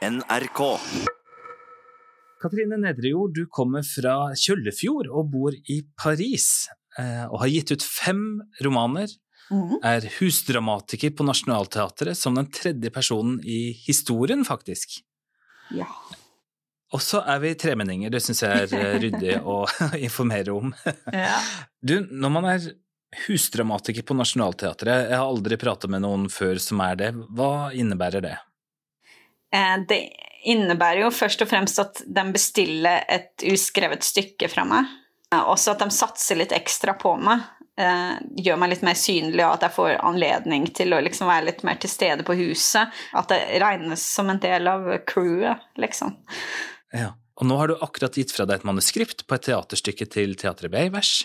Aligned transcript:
NRK. 0.00 0.78
Katrine 2.40 2.78
Nedrejord, 2.80 3.34
du 3.36 3.42
kommer 3.52 3.84
fra 3.84 4.30
Kjøllefjord 4.32 5.10
og 5.12 5.28
bor 5.28 5.52
i 5.52 5.82
Paris, 6.00 6.70
eh, 6.96 7.26
og 7.28 7.42
har 7.42 7.52
gitt 7.52 7.74
ut 7.74 7.84
fem 7.84 8.22
romaner. 8.64 9.12
Mm. 9.50 9.76
Er 9.84 10.06
husdramatiker 10.16 11.12
på 11.12 11.26
Nationaltheatret 11.26 12.16
som 12.16 12.38
den 12.38 12.48
tredje 12.54 12.88
personen 12.94 13.42
i 13.44 13.74
historien, 13.84 14.46
faktisk. 14.46 15.02
Ja. 15.76 15.90
Og 16.94 17.04
så 17.04 17.20
er 17.28 17.42
vi 17.44 17.52
tremenninger, 17.60 18.08
det 18.10 18.22
syns 18.24 18.40
jeg 18.46 18.64
er 18.64 18.76
eh, 18.80 18.98
ryddig 19.04 19.38
å 19.44 19.66
informere 20.08 20.56
om. 20.56 20.72
ja. 21.12 21.42
Du, 21.84 21.98
når 22.08 22.38
man 22.40 22.54
er 22.56 22.70
husdramatiker 23.26 24.06
på 24.06 24.16
Nationaltheatret, 24.16 25.10
jeg 25.10 25.18
har 25.18 25.28
aldri 25.28 25.60
pratet 25.60 25.92
med 25.92 26.06
noen 26.06 26.30
før 26.32 26.56
som 26.62 26.80
er 26.88 26.96
det, 26.96 27.16
hva 27.36 27.68
innebærer 27.76 28.24
det? 28.24 28.38
Eh, 29.52 29.76
Det 29.88 30.00
innebærer 30.46 31.02
jo 31.04 31.10
først 31.12 31.42
og 31.44 31.48
fremst 31.50 31.78
at 31.82 32.02
de 32.06 32.24
bestiller 32.32 33.04
et 33.08 33.44
uskrevet 33.50 34.04
stykke 34.06 34.48
fra 34.48 34.64
meg. 34.64 34.86
Eh, 35.32 35.42
Også 35.42 35.72
at 35.74 35.82
de 35.84 35.90
satser 35.90 36.36
litt 36.40 36.52
ekstra 36.52 36.94
på 36.98 37.16
meg. 37.20 37.40
eh, 37.78 38.18
Gjør 38.44 38.58
meg 38.58 38.70
litt 38.70 38.82
mer 38.82 38.94
synlig, 38.98 39.44
og 39.46 39.54
at 39.54 39.62
jeg 39.68 39.76
får 39.76 40.00
anledning 40.04 40.66
til 40.74 40.92
å 40.92 41.00
liksom 41.00 41.26
være 41.26 41.46
litt 41.46 41.62
mer 41.64 41.76
til 41.80 41.90
stede 41.90 42.22
på 42.26 42.36
huset. 42.36 42.90
At 43.14 43.28
det 43.28 43.60
regnes 43.62 44.02
som 44.02 44.28
en 44.30 44.38
del 44.38 44.68
av 44.68 44.86
crewet, 45.06 45.60
liksom. 45.78 46.16
Ja. 46.92 47.12
Og 47.40 47.46
nå 47.48 47.56
har 47.56 47.68
du 47.68 47.76
akkurat 47.80 48.12
gitt 48.12 48.34
fra 48.36 48.44
deg 48.44 48.58
et 48.58 48.64
manuskript 48.68 49.22
på 49.26 49.34
et 49.34 49.46
teaterstykke 49.46 50.04
til 50.12 50.34
Teatret 50.36 50.70
Beivers, 50.70 51.24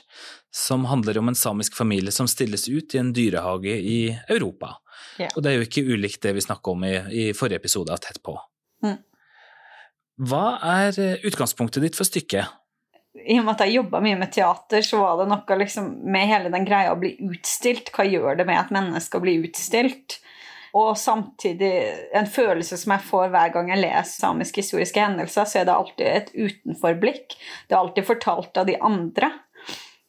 som 0.50 0.86
handler 0.88 1.18
om 1.20 1.28
en 1.28 1.36
samisk 1.36 1.76
familie 1.76 2.14
som 2.16 2.28
stilles 2.32 2.70
ut 2.70 2.96
i 2.96 3.02
en 3.02 3.12
dyrehage 3.12 3.76
i 3.76 3.98
Europa. 4.30 4.78
Ja. 5.22 5.30
Og 5.34 5.44
det 5.44 5.52
er 5.52 5.60
jo 5.60 5.68
ikke 5.68 5.86
ulikt 5.96 6.24
det 6.26 6.36
vi 6.36 6.44
snakka 6.44 6.74
om 6.74 6.86
i, 6.88 6.96
i 7.12 7.26
forrige 7.38 7.62
episode 7.64 7.94
av 7.94 8.02
Tett 8.04 8.22
på. 8.26 8.36
Mm. 8.86 9.00
Hva 10.30 10.46
er 10.64 11.00
eh, 11.02 11.26
utgangspunktet 11.28 11.84
ditt 11.84 11.98
for 11.98 12.08
stykket? 12.08 12.52
I 13.16 13.40
og 13.40 13.46
med 13.48 13.56
at 13.56 13.64
jeg 13.64 13.78
jobba 13.78 14.02
mye 14.04 14.18
med 14.20 14.32
teater, 14.36 14.84
så 14.84 15.00
var 15.00 15.22
det 15.22 15.30
noe 15.32 15.58
liksom 15.62 15.88
med 16.12 16.28
hele 16.30 16.52
den 16.52 16.68
greia 16.68 16.92
å 16.92 17.00
bli 17.00 17.14
utstilt. 17.30 17.92
Hva 17.96 18.04
gjør 18.08 18.42
det 18.42 18.48
med 18.48 18.60
et 18.60 18.74
menneske 18.76 19.18
å 19.20 19.24
bli 19.24 19.38
utstilt? 19.46 20.20
Og 20.76 20.98
samtidig 21.00 21.72
en 22.20 22.28
følelse 22.28 22.76
som 22.78 22.92
jeg 22.92 23.08
får 23.08 23.30
hver 23.32 23.54
gang 23.54 23.70
jeg 23.72 23.80
leser 23.80 24.26
samiske 24.26 24.60
historiske 24.60 25.00
hendelser, 25.00 25.48
så 25.48 25.62
er 25.62 25.70
det 25.70 25.76
alltid 25.76 26.10
et 26.10 26.34
utenforblikk. 26.36 27.38
Det 27.70 27.78
er 27.78 27.80
alltid 27.80 28.08
fortalt 28.10 28.60
av 28.60 28.68
de 28.68 28.76
andre. 28.84 29.32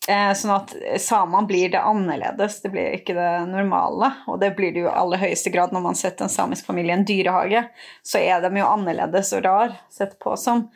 Eh, 0.07 0.33
sånn 0.39 0.53
at 0.55 0.73
samene 1.03 1.49
blir 1.51 1.73
det 1.73 1.81
annerledes, 1.83 2.61
det 2.63 2.71
blir 2.71 2.95
ikke 2.95 3.17
det 3.17 3.31
normale. 3.51 4.13
Og 4.31 4.39
det 4.43 4.53
blir 4.59 4.75
det 4.75 4.85
jo 4.85 4.91
i 4.91 4.99
aller 5.01 5.23
høyeste 5.25 5.51
grad 5.55 5.75
når 5.75 5.83
man 5.89 5.99
setter 5.99 6.27
en 6.27 6.33
samisk 6.33 6.69
familie 6.69 6.95
i 6.95 6.99
en 7.01 7.09
dyrehage. 7.09 7.65
Så 8.07 8.23
er 8.23 8.45
de 8.45 8.53
jo 8.61 8.69
annerledes 8.69 9.33
og 9.35 9.43
rar 9.47 9.75
sett 9.93 10.15
på 10.23 10.37
som. 10.39 10.69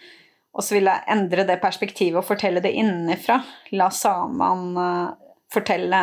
Og 0.50 0.66
så 0.66 0.76
vil 0.76 0.90
jeg 0.90 1.06
endre 1.14 1.46
det 1.46 1.60
perspektivet 1.62 2.18
og 2.18 2.26
fortelle 2.26 2.62
det 2.64 2.74
innenfra. 2.74 3.38
La 3.78 3.86
samene 3.94 4.88
eh, 4.88 5.16
fortelle 5.54 6.02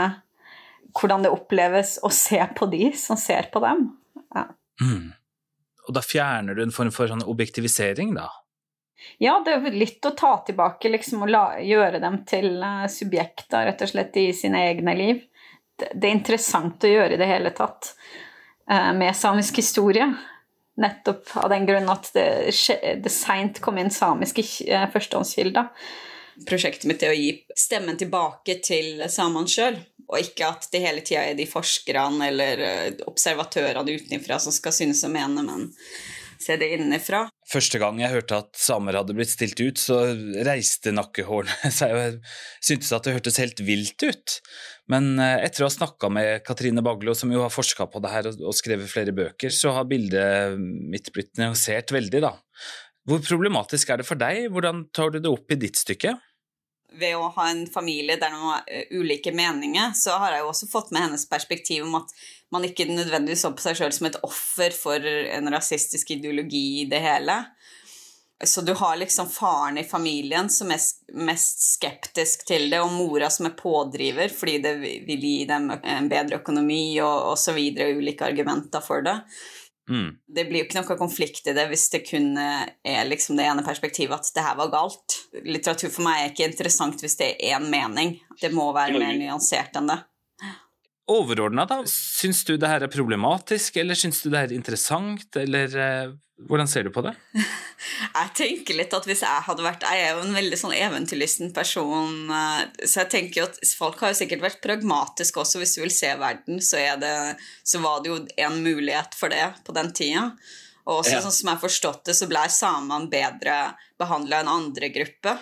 hvordan 0.97 1.28
det 1.28 1.31
oppleves 1.31 1.97
å 2.03 2.09
se 2.14 2.39
på 2.56 2.66
de 2.72 2.89
som 2.97 3.19
ser 3.19 3.52
på 3.52 3.59
dem. 3.64 3.89
Ja. 4.36 4.47
Mm. 4.81 5.12
Og 5.88 5.95
da 5.95 6.03
fjerner 6.03 6.56
du 6.56 6.64
en 6.64 6.73
form 6.75 6.91
for 6.95 7.12
sånn 7.12 7.25
objektivisering, 7.28 8.16
da? 8.16 8.31
Ja, 9.17 9.42
det 9.45 9.53
er 9.53 9.76
litt 9.78 10.06
å 10.06 10.14
ta 10.17 10.38
tilbake, 10.45 10.90
liksom, 10.90 11.23
og 11.26 11.31
la, 11.31 11.44
gjøre 11.62 12.02
dem 12.02 12.22
til 12.30 12.58
eh, 12.64 12.86
subjekter, 12.92 13.67
rett 13.70 13.84
og 13.86 13.92
slett, 13.92 14.17
i 14.17 14.31
sine 14.34 14.64
egne 14.70 14.95
liv. 14.98 15.22
Det, 15.78 15.92
det 15.94 16.09
er 16.09 16.17
interessant 16.17 16.86
å 16.86 16.92
gjøre 16.92 17.16
i 17.16 17.22
det 17.22 17.30
hele 17.30 17.53
tatt 17.58 17.94
eh, 18.70 18.92
med 18.98 19.16
samisk 19.18 19.62
historie. 19.62 20.09
Nettopp 20.78 21.34
av 21.42 21.50
den 21.53 21.66
grunn 21.66 21.90
at 21.90 22.12
det, 22.14 22.28
det 23.03 23.14
seint 23.14 23.62
kom 23.62 23.78
inn 23.81 23.94
samiske 23.94 24.45
eh, 24.66 24.88
førstehåndskilder. 24.94 25.70
Prosjektet 26.45 26.86
mitt 26.90 27.02
er 27.02 27.14
å 27.14 27.18
gi 27.18 27.31
stemmen 27.58 27.98
tilbake 27.98 28.59
til 28.66 29.02
samene 29.09 29.50
sjøl, 29.50 29.80
og 30.07 30.19
ikke 30.22 30.52
at 30.53 30.69
det 30.74 30.84
hele 30.84 31.02
tida 31.06 31.24
er 31.25 31.38
de 31.38 31.47
forskerne 31.50 32.30
eller 32.30 32.62
observatørene 33.09 33.97
utenfra 33.97 34.38
som 34.41 34.53
skal 34.53 34.75
synes 34.75 35.02
og 35.07 35.16
mene, 35.18 35.41
men 35.41 35.72
se 36.38 36.59
det 36.62 36.69
innenfra. 36.78 37.25
Første 37.47 37.80
gang 37.80 38.00
jeg 38.02 38.12
hørte 38.12 38.41
at 38.41 38.58
samer 38.59 38.97
hadde 39.00 39.13
blitt 39.16 39.31
stilt 39.31 39.59
ut, 39.62 39.80
så 39.80 40.02
reiste 40.44 40.91
nakkehårene 40.91 41.72
seg, 41.78 41.94
og 41.96 42.02
jeg 42.02 42.18
syntes 42.59 42.91
at 42.96 43.08
det 43.08 43.13
hørtes 43.16 43.40
helt 43.40 43.62
vilt 43.63 44.03
ut. 44.03 44.35
Men 44.91 45.13
eh, 45.24 45.46
etter 45.47 45.63
å 45.63 45.69
ha 45.69 45.75
snakka 45.78 46.12
med 46.12 46.44
Katrine 46.47 46.84
Baglo, 46.84 47.16
som 47.16 47.31
jo 47.31 47.46
har 47.46 47.53
forska 47.53 47.88
på 47.94 48.03
det 48.03 48.12
her 48.12 48.28
og 48.34 48.52
skrevet 48.57 48.91
flere 48.91 49.16
bøker, 49.16 49.53
så 49.53 49.72
har 49.78 49.88
bildet 49.88 50.59
mitt 50.59 51.07
blitt 51.16 51.40
nyansert 51.40 51.96
veldig, 51.96 52.24
da. 52.28 52.36
Hvor 53.07 53.24
problematisk 53.24 53.94
er 53.94 54.02
det 54.02 54.09
for 54.09 54.19
deg? 54.19 54.50
Hvordan 54.52 54.90
tar 54.96 55.13
du 55.16 55.22
det 55.22 55.31
opp 55.31 55.56
i 55.56 55.59
ditt 55.62 55.80
stykke? 55.80 56.18
Ved 56.97 57.18
å 57.18 57.30
ha 57.35 57.50
en 57.52 57.66
familie 57.69 58.18
der 58.19 58.34
man 58.34 58.50
har 58.52 58.63
eh, 58.68 58.88
ulike 58.97 59.34
meninger, 59.35 59.94
så 59.97 60.18
har 60.22 60.34
jeg 60.34 60.46
jo 60.46 60.52
også 60.53 60.69
fått 60.72 60.94
med 60.96 61.08
hennes 61.08 61.28
perspektiv 61.30 61.85
om 61.85 62.00
at 62.02 62.13
man 62.53 62.63
ikke 62.63 62.88
nødvendigvis 62.90 63.44
så 63.44 63.52
på 63.53 63.63
seg 63.63 63.78
sjøl 63.78 63.94
som 63.96 64.08
et 64.09 64.19
offer 64.24 64.75
for 64.75 65.03
en 65.03 65.52
rasistisk 65.52 66.16
ideologi 66.16 66.81
i 66.81 66.88
det 66.90 67.02
hele. 67.03 67.41
Så 68.44 68.62
du 68.62 68.74
har 68.74 68.97
liksom 68.97 69.30
faren 69.30 69.78
i 69.78 69.84
familien 69.84 70.50
som 70.50 70.69
er 70.72 70.81
mest 71.18 71.63
skeptisk 71.74 72.46
til 72.46 72.69
det, 72.69 72.80
og 72.84 72.94
mora 72.94 73.31
som 73.34 73.50
er 73.50 73.56
pådriver 73.57 74.30
fordi 74.30 74.59
det 74.62 74.74
vil 74.81 75.24
gi 75.25 75.38
dem 75.50 75.72
en 75.74 76.09
bedre 76.12 76.38
økonomi 76.38 77.00
og 77.02 77.31
osv., 77.34 77.57
ulike 77.97 78.28
argumenter 78.28 78.84
for 78.86 79.02
det. 79.06 79.18
Mm. 79.88 80.18
Det 80.28 80.44
blir 80.50 80.62
jo 80.62 80.68
ikke 80.68 80.81
noe 80.81 81.00
konflikt 81.00 81.48
i 81.48 81.56
det 81.56 81.64
hvis 81.72 81.86
det 81.94 82.03
kun 82.09 82.34
er 82.38 83.08
liksom 83.08 83.40
det 83.40 83.46
ene 83.48 83.64
perspektivet 83.64 84.20
at 84.20 84.36
det 84.36 84.44
her 84.44 84.58
var 84.59 84.74
galt. 84.74 85.20
Litteratur 85.48 85.94
for 85.94 86.03
meg 86.08 86.22
er 86.22 86.34
ikke 86.34 86.50
interessant 86.50 87.03
hvis 87.03 87.16
det 87.20 87.34
er 87.38 87.56
én 87.56 87.70
mening. 87.72 88.18
Det 88.42 88.52
må 88.56 88.70
være 88.75 89.00
mer 89.00 89.16
nyansert 89.16 89.80
enn 89.80 89.92
det. 89.94 90.02
Overordna, 91.08 91.64
da, 91.64 91.80
syns 91.88 92.42
du 92.44 92.58
det 92.59 92.68
her 92.68 92.84
er 92.84 92.92
problematisk, 92.92 93.78
eller 93.80 93.96
syns 93.96 94.20
du 94.20 94.28
det 94.28 94.42
her 94.42 94.50
er 94.52 94.58
interessant, 94.58 95.30
eller 95.40 95.78
eh, 95.80 96.09
hvordan 96.46 96.68
ser 96.70 96.86
du 96.86 96.92
på 96.94 97.02
det? 97.02 97.16
Jeg 98.18 98.30
tenker 98.38 98.78
litt 98.78 98.94
at 98.94 99.06
hvis 99.09 99.24
jeg 99.25 99.44
hadde 99.46 99.64
vært 99.66 99.84
Jeg 99.86 100.03
er 100.03 100.12
jo 100.16 100.22
en 100.25 100.36
veldig 100.38 100.58
sånn 100.59 100.74
eventyrlysten 100.78 101.52
person, 101.56 102.14
eh, 102.34 102.86
så 102.86 103.03
jeg 103.03 103.09
tenker 103.14 103.42
jo 103.42 103.48
at 103.50 103.58
folk 103.78 104.00
har 104.02 104.14
jo 104.14 104.20
sikkert 104.20 104.44
vært 104.46 104.62
pragmatiske 104.64 105.42
også. 105.42 105.62
Hvis 105.62 105.75
du 105.78 105.81
vil 105.84 105.94
se 105.94 106.12
verden, 106.20 106.62
så, 106.62 106.78
er 106.81 107.02
det, 107.02 107.14
så 107.66 107.81
var 107.84 108.02
det 108.03 108.12
jo 108.14 108.20
en 108.46 108.58
mulighet 108.66 109.18
for 109.18 109.34
det 109.34 109.46
på 109.66 109.74
den 109.78 109.92
tida. 109.98 110.28
Og 110.88 111.02
også 111.03 111.18
Ja. 111.18 111.22
sånn 111.25 111.36
som 111.36 111.50
jeg 111.50 111.56
har 111.58 111.64
forstått 111.66 112.06
det, 112.06 112.16
så 112.16 112.30
ble 112.30 112.46
samene 112.54 113.09
bedre 113.12 113.58
behandla 114.00 114.42
enn 114.44 114.54
andre 114.54 114.90
grupper. 114.94 115.42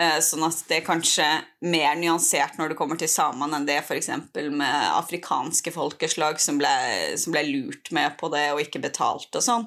Eh, 0.00 0.18
Sånn 0.24 0.44
at 0.46 0.62
det 0.68 0.78
er 0.80 0.86
kanskje 0.86 1.26
mer 1.68 1.96
nyansert 2.00 2.56
når 2.56 2.72
det 2.72 2.76
kommer 2.78 2.96
til 3.00 3.10
samene 3.12 3.58
enn 3.58 3.66
det 3.68 3.80
f.eks. 3.82 4.08
med 4.32 4.76
afrikanske 4.96 5.72
folkeslag 5.74 6.40
som 6.40 6.60
ble, 6.60 6.70
som 7.20 7.34
ble 7.34 7.42
lurt 7.50 7.90
med 7.92 8.16
på 8.20 8.30
det 8.32 8.46
og 8.54 8.62
ikke 8.64 8.80
betalt 8.86 9.28
og 9.36 9.44
sånn. 9.44 9.66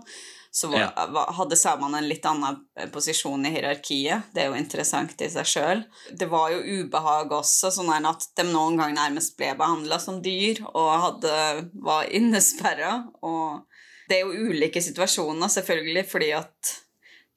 Så 0.53 0.69
var, 0.69 0.79
Ja. 0.93 1.05
hadde 1.33 1.57
samene 1.57 1.97
en 1.97 2.07
litt 2.07 2.25
annen 2.29 2.59
posisjon 2.93 3.45
i 3.45 3.49
hierarkiet. 3.55 4.27
Det 4.33 4.43
er 4.43 4.51
jo 4.51 4.57
interessant 4.59 5.21
i 5.21 5.29
seg 5.33 5.45
sjøl. 5.49 5.81
Det 6.13 6.27
var 6.29 6.51
jo 6.53 6.59
ubehag 6.83 7.31
også, 7.33 7.71
sånn 7.73 7.89
at 8.05 8.27
de 8.37 8.43
noen 8.43 8.77
ganger 8.77 8.93
nærmest 8.99 9.35
ble 9.37 9.55
behandla 9.57 9.99
som 9.99 10.21
dyr 10.21 10.61
og 10.75 10.91
hadde, 11.07 11.71
var 11.73 12.05
innesperra. 12.05 13.07
Og 13.23 13.63
det 14.09 14.19
er 14.19 14.25
jo 14.27 14.49
ulike 14.51 14.77
situasjoner, 14.81 15.49
selvfølgelig, 15.49 16.05
fordi 16.09 16.31
at 16.37 16.75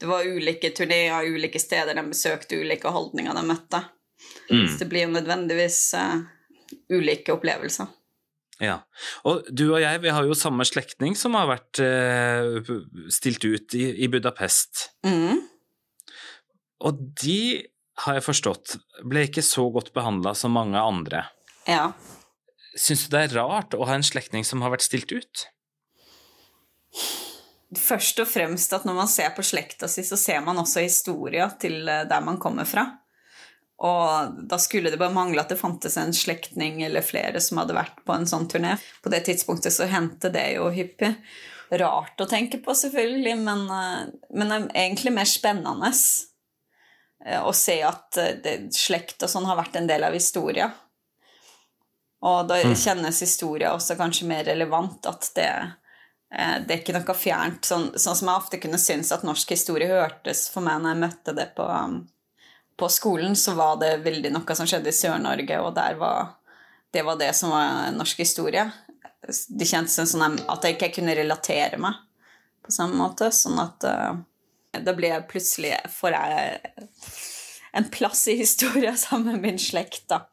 det 0.00 0.08
var 0.08 0.26
ulike 0.28 0.70
turneer, 0.76 1.28
ulike 1.28 1.60
steder 1.60 1.96
de 1.96 2.04
besøkte, 2.10 2.58
ulike 2.60 2.90
holdninger 2.92 3.36
de 3.36 3.44
møtte. 3.48 3.82
Mm. 4.50 4.66
Så 4.68 4.82
det 4.82 4.88
blir 4.90 5.06
jo 5.06 5.14
nødvendigvis 5.14 5.80
uh, 5.96 6.18
ulike 6.92 7.34
opplevelser. 7.34 7.88
Ja. 8.62 8.78
Og 9.28 9.48
du 9.52 9.66
og 9.68 9.80
jeg, 9.82 10.00
vi 10.04 10.12
har 10.12 10.24
jo 10.24 10.36
samme 10.36 10.64
slektning 10.68 11.16
som 11.18 11.36
har 11.36 11.48
vært 11.50 11.80
uh, 11.82 12.60
stilt 13.12 13.44
ut 13.44 13.76
i, 13.76 13.88
i 14.04 14.10
Budapest. 14.12 14.90
Mhm. 15.06 15.44
Og 16.86 16.98
de, 17.22 17.64
har 18.04 18.18
jeg 18.18 18.26
forstått, 18.26 18.74
ble 19.08 19.22
ikke 19.24 19.44
så 19.44 19.64
godt 19.72 19.94
behandla 19.96 20.34
som 20.36 20.52
mange 20.52 20.76
andre. 20.76 21.22
Ja. 21.64 21.94
Syns 22.76 23.06
du 23.06 23.14
det 23.14 23.22
er 23.24 23.38
rart 23.38 23.72
å 23.72 23.86
ha 23.88 23.96
en 23.96 24.04
slektning 24.04 24.44
som 24.44 24.60
har 24.60 24.74
vært 24.74 24.84
stilt 24.84 25.14
ut? 25.16 25.46
Først 27.74 28.20
og 28.22 28.28
fremst 28.30 28.70
at 28.76 28.84
når 28.86 28.94
man 28.94 29.08
ser 29.10 29.32
på 29.34 29.42
slekta 29.42 29.88
si, 29.90 30.04
så 30.06 30.18
ser 30.18 30.44
man 30.44 30.60
også 30.62 30.84
historia 30.84 31.48
til 31.58 31.88
eh, 31.90 32.04
der 32.06 32.22
man 32.22 32.38
kommer 32.42 32.68
fra. 32.68 32.86
Og 33.82 34.36
da 34.48 34.56
skulle 34.62 34.92
det 34.92 35.00
bare 35.00 35.12
mangle 35.12 35.42
at 35.42 35.50
det 35.52 35.58
fantes 35.60 35.98
en 36.00 36.14
slektning 36.16 36.78
eller 36.86 37.04
flere 37.04 37.42
som 37.44 37.58
hadde 37.60 37.76
vært 37.76 37.98
på 38.06 38.14
en 38.14 38.24
sånn 38.28 38.46
turné. 38.48 38.76
På 39.04 39.12
det 39.12 39.24
tidspunktet 39.26 39.74
så 39.74 39.88
hendte 39.90 40.30
det 40.32 40.46
jo 40.54 40.70
hyppig. 40.72 41.12
Rart 41.66 42.22
å 42.22 42.28
tenke 42.30 42.60
på, 42.62 42.70
selvfølgelig, 42.78 43.34
men, 43.42 43.66
eh, 43.74 44.02
men 44.38 44.56
egentlig 44.70 45.12
mer 45.16 45.26
spennende 45.26 45.90
eh, 45.90 47.42
å 47.42 47.50
se 47.50 47.80
at 47.82 48.20
det, 48.44 48.54
slekt 48.78 49.26
og 49.26 49.32
sånn 49.32 49.48
har 49.50 49.58
vært 49.58 49.80
en 49.80 49.90
del 49.90 50.06
av 50.06 50.14
historia. 50.14 50.70
Og 52.26 52.46
da 52.48 52.62
kjennes 52.62 53.18
historia 53.20 53.74
også 53.74 53.98
kanskje 53.98 54.30
mer 54.30 54.46
relevant, 54.46 55.02
at 55.10 55.28
det 55.34 55.50
det 56.30 56.74
er 56.74 56.80
ikke 56.80 56.96
noe 56.96 57.14
fjernt. 57.16 57.66
Sånn, 57.68 57.90
sånn, 57.94 58.18
som 58.18 58.30
jeg 58.30 58.42
ofte 58.42 58.60
kunne 58.62 58.80
synes 58.82 59.12
at 59.14 59.24
norsk 59.26 59.54
historie 59.54 59.88
hørtes 59.90 60.46
for 60.52 60.64
meg 60.66 60.82
når 60.82 60.94
jeg 60.94 61.02
møtte 61.04 61.36
det 61.36 61.46
på, 61.58 61.66
um, 61.66 62.00
på 62.76 62.88
skolen, 62.92 63.36
så 63.38 63.54
var 63.58 63.78
det 63.82 63.92
veldig 64.04 64.32
noe 64.34 64.58
som 64.58 64.68
skjedde 64.68 64.90
i 64.90 64.96
Sør-Norge, 64.96 65.60
og 65.62 65.78
var 66.00 66.34
det 66.94 67.02
var 67.04 67.18
det 67.20 67.32
som 67.36 67.50
var 67.52 67.90
norsk 67.92 68.22
historie. 68.22 68.64
Det 69.26 69.66
kjentes 69.68 69.98
sånn 70.12 70.38
at 70.38 70.64
jeg 70.64 70.76
ikke 70.76 70.94
kunne 71.00 71.16
relatere 71.18 71.78
meg 71.82 71.98
på 72.64 72.72
samme 72.72 72.96
måte. 72.98 73.28
Sånn 73.34 73.58
at 73.60 73.84
uh, 73.86 74.14
da 74.76 74.94
ble 74.96 75.10
jeg 75.12 75.26
plutselig 75.30 75.74
Får 75.92 76.16
jeg 76.16 76.60
en 77.76 77.88
plass 77.92 78.26
i 78.32 78.38
historien 78.38 78.96
sammen 79.06 79.36
med 79.36 79.44
min 79.44 79.60
slekt, 79.60 80.06
da. 80.12 80.24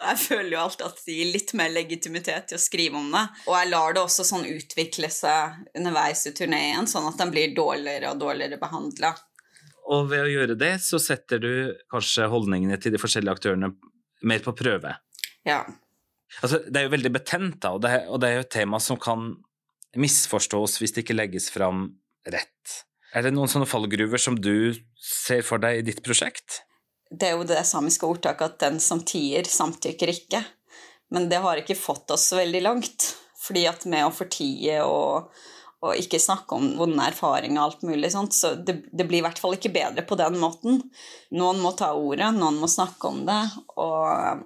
Jeg 0.00 0.16
føler 0.22 0.54
jo 0.54 0.60
alltid 0.62 0.86
at 0.86 1.00
det 1.04 1.14
gir 1.14 1.32
litt 1.34 1.50
mer 1.58 1.72
legitimitet 1.74 2.46
til 2.50 2.56
å 2.56 2.62
skrive 2.62 2.96
om 3.00 3.10
det. 3.12 3.24
Og 3.50 3.56
jeg 3.58 3.68
lar 3.68 3.96
det 3.96 4.00
også 4.00 4.24
sånn 4.24 4.46
utvikle 4.48 5.10
seg 5.12 5.58
underveis 5.76 6.24
i 6.30 6.32
turneen, 6.36 6.88
sånn 6.88 7.08
at 7.10 7.20
den 7.20 7.32
blir 7.34 7.52
dårligere 7.56 8.14
og 8.14 8.22
dårligere 8.22 8.60
behandla. 8.62 9.12
Og 9.90 10.08
ved 10.08 10.24
å 10.24 10.30
gjøre 10.30 10.56
det, 10.56 10.72
så 10.84 11.00
setter 11.02 11.42
du 11.42 11.52
kanskje 11.92 12.30
holdningene 12.32 12.78
til 12.80 12.94
de 12.94 13.00
forskjellige 13.02 13.36
aktørene 13.36 13.72
mer 14.30 14.44
på 14.44 14.54
prøve. 14.56 14.94
Ja. 15.48 15.64
Altså, 16.40 16.62
det 16.64 16.78
er 16.78 16.86
jo 16.86 16.94
veldig 16.94 17.12
betent, 17.12 17.58
da, 17.64 17.74
og 17.74 17.84
det, 17.84 17.92
er, 17.96 18.08
og 18.08 18.22
det 18.22 18.30
er 18.30 18.38
jo 18.38 18.46
et 18.46 18.54
tema 18.54 18.80
som 18.82 19.00
kan 19.00 19.32
misforstås 19.98 20.78
hvis 20.80 20.94
det 20.94 21.04
ikke 21.04 21.18
legges 21.18 21.50
fram 21.52 21.88
rett. 22.30 22.80
Er 23.10 23.26
det 23.26 23.34
noen 23.34 23.50
sånne 23.50 23.66
fallgruver 23.66 24.22
som 24.22 24.36
du 24.38 24.70
ser 25.02 25.42
for 25.46 25.62
deg 25.62 25.80
i 25.80 25.86
ditt 25.90 26.04
prosjekt? 26.06 26.62
Det 27.10 27.28
er 27.28 27.38
jo 27.38 27.46
det 27.46 27.62
samiske 27.66 28.06
ordtaket 28.06 28.52
at 28.52 28.58
'den 28.58 28.80
som 28.80 29.02
tier, 29.02 29.44
samtykker 29.44 30.12
ikke'. 30.12 30.44
Men 31.10 31.28
det 31.28 31.42
har 31.42 31.58
ikke 31.58 31.74
fått 31.74 32.10
oss 32.10 32.28
så 32.30 32.36
veldig 32.36 32.62
langt. 32.62 33.16
Fordi 33.40 33.66
at 33.66 33.84
med 33.84 34.06
å 34.06 34.14
fortie 34.14 34.76
og, 34.84 35.32
og 35.82 35.96
ikke 35.96 36.20
snakke 36.20 36.54
om 36.54 36.76
vonde 36.78 37.06
erfaringer 37.08 37.58
og 37.58 37.64
alt 37.64 37.82
mulig 37.88 38.12
sånt, 38.12 38.36
så 38.36 38.52
det, 38.54 38.76
det, 38.92 39.06
blir 39.08 39.18
i 39.18 39.24
hvert 39.24 39.40
fall 39.40 39.56
ikke 39.56 39.72
bedre 39.74 40.04
på 40.06 40.18
den 40.20 40.38
måten. 40.38 40.82
Noen 41.34 41.62
må 41.64 41.72
ta 41.72 41.94
ordet, 41.96 42.30
noen 42.36 42.60
må 42.60 42.68
snakke 42.70 43.10
om 43.10 43.24
det, 43.26 43.40
og 43.80 44.44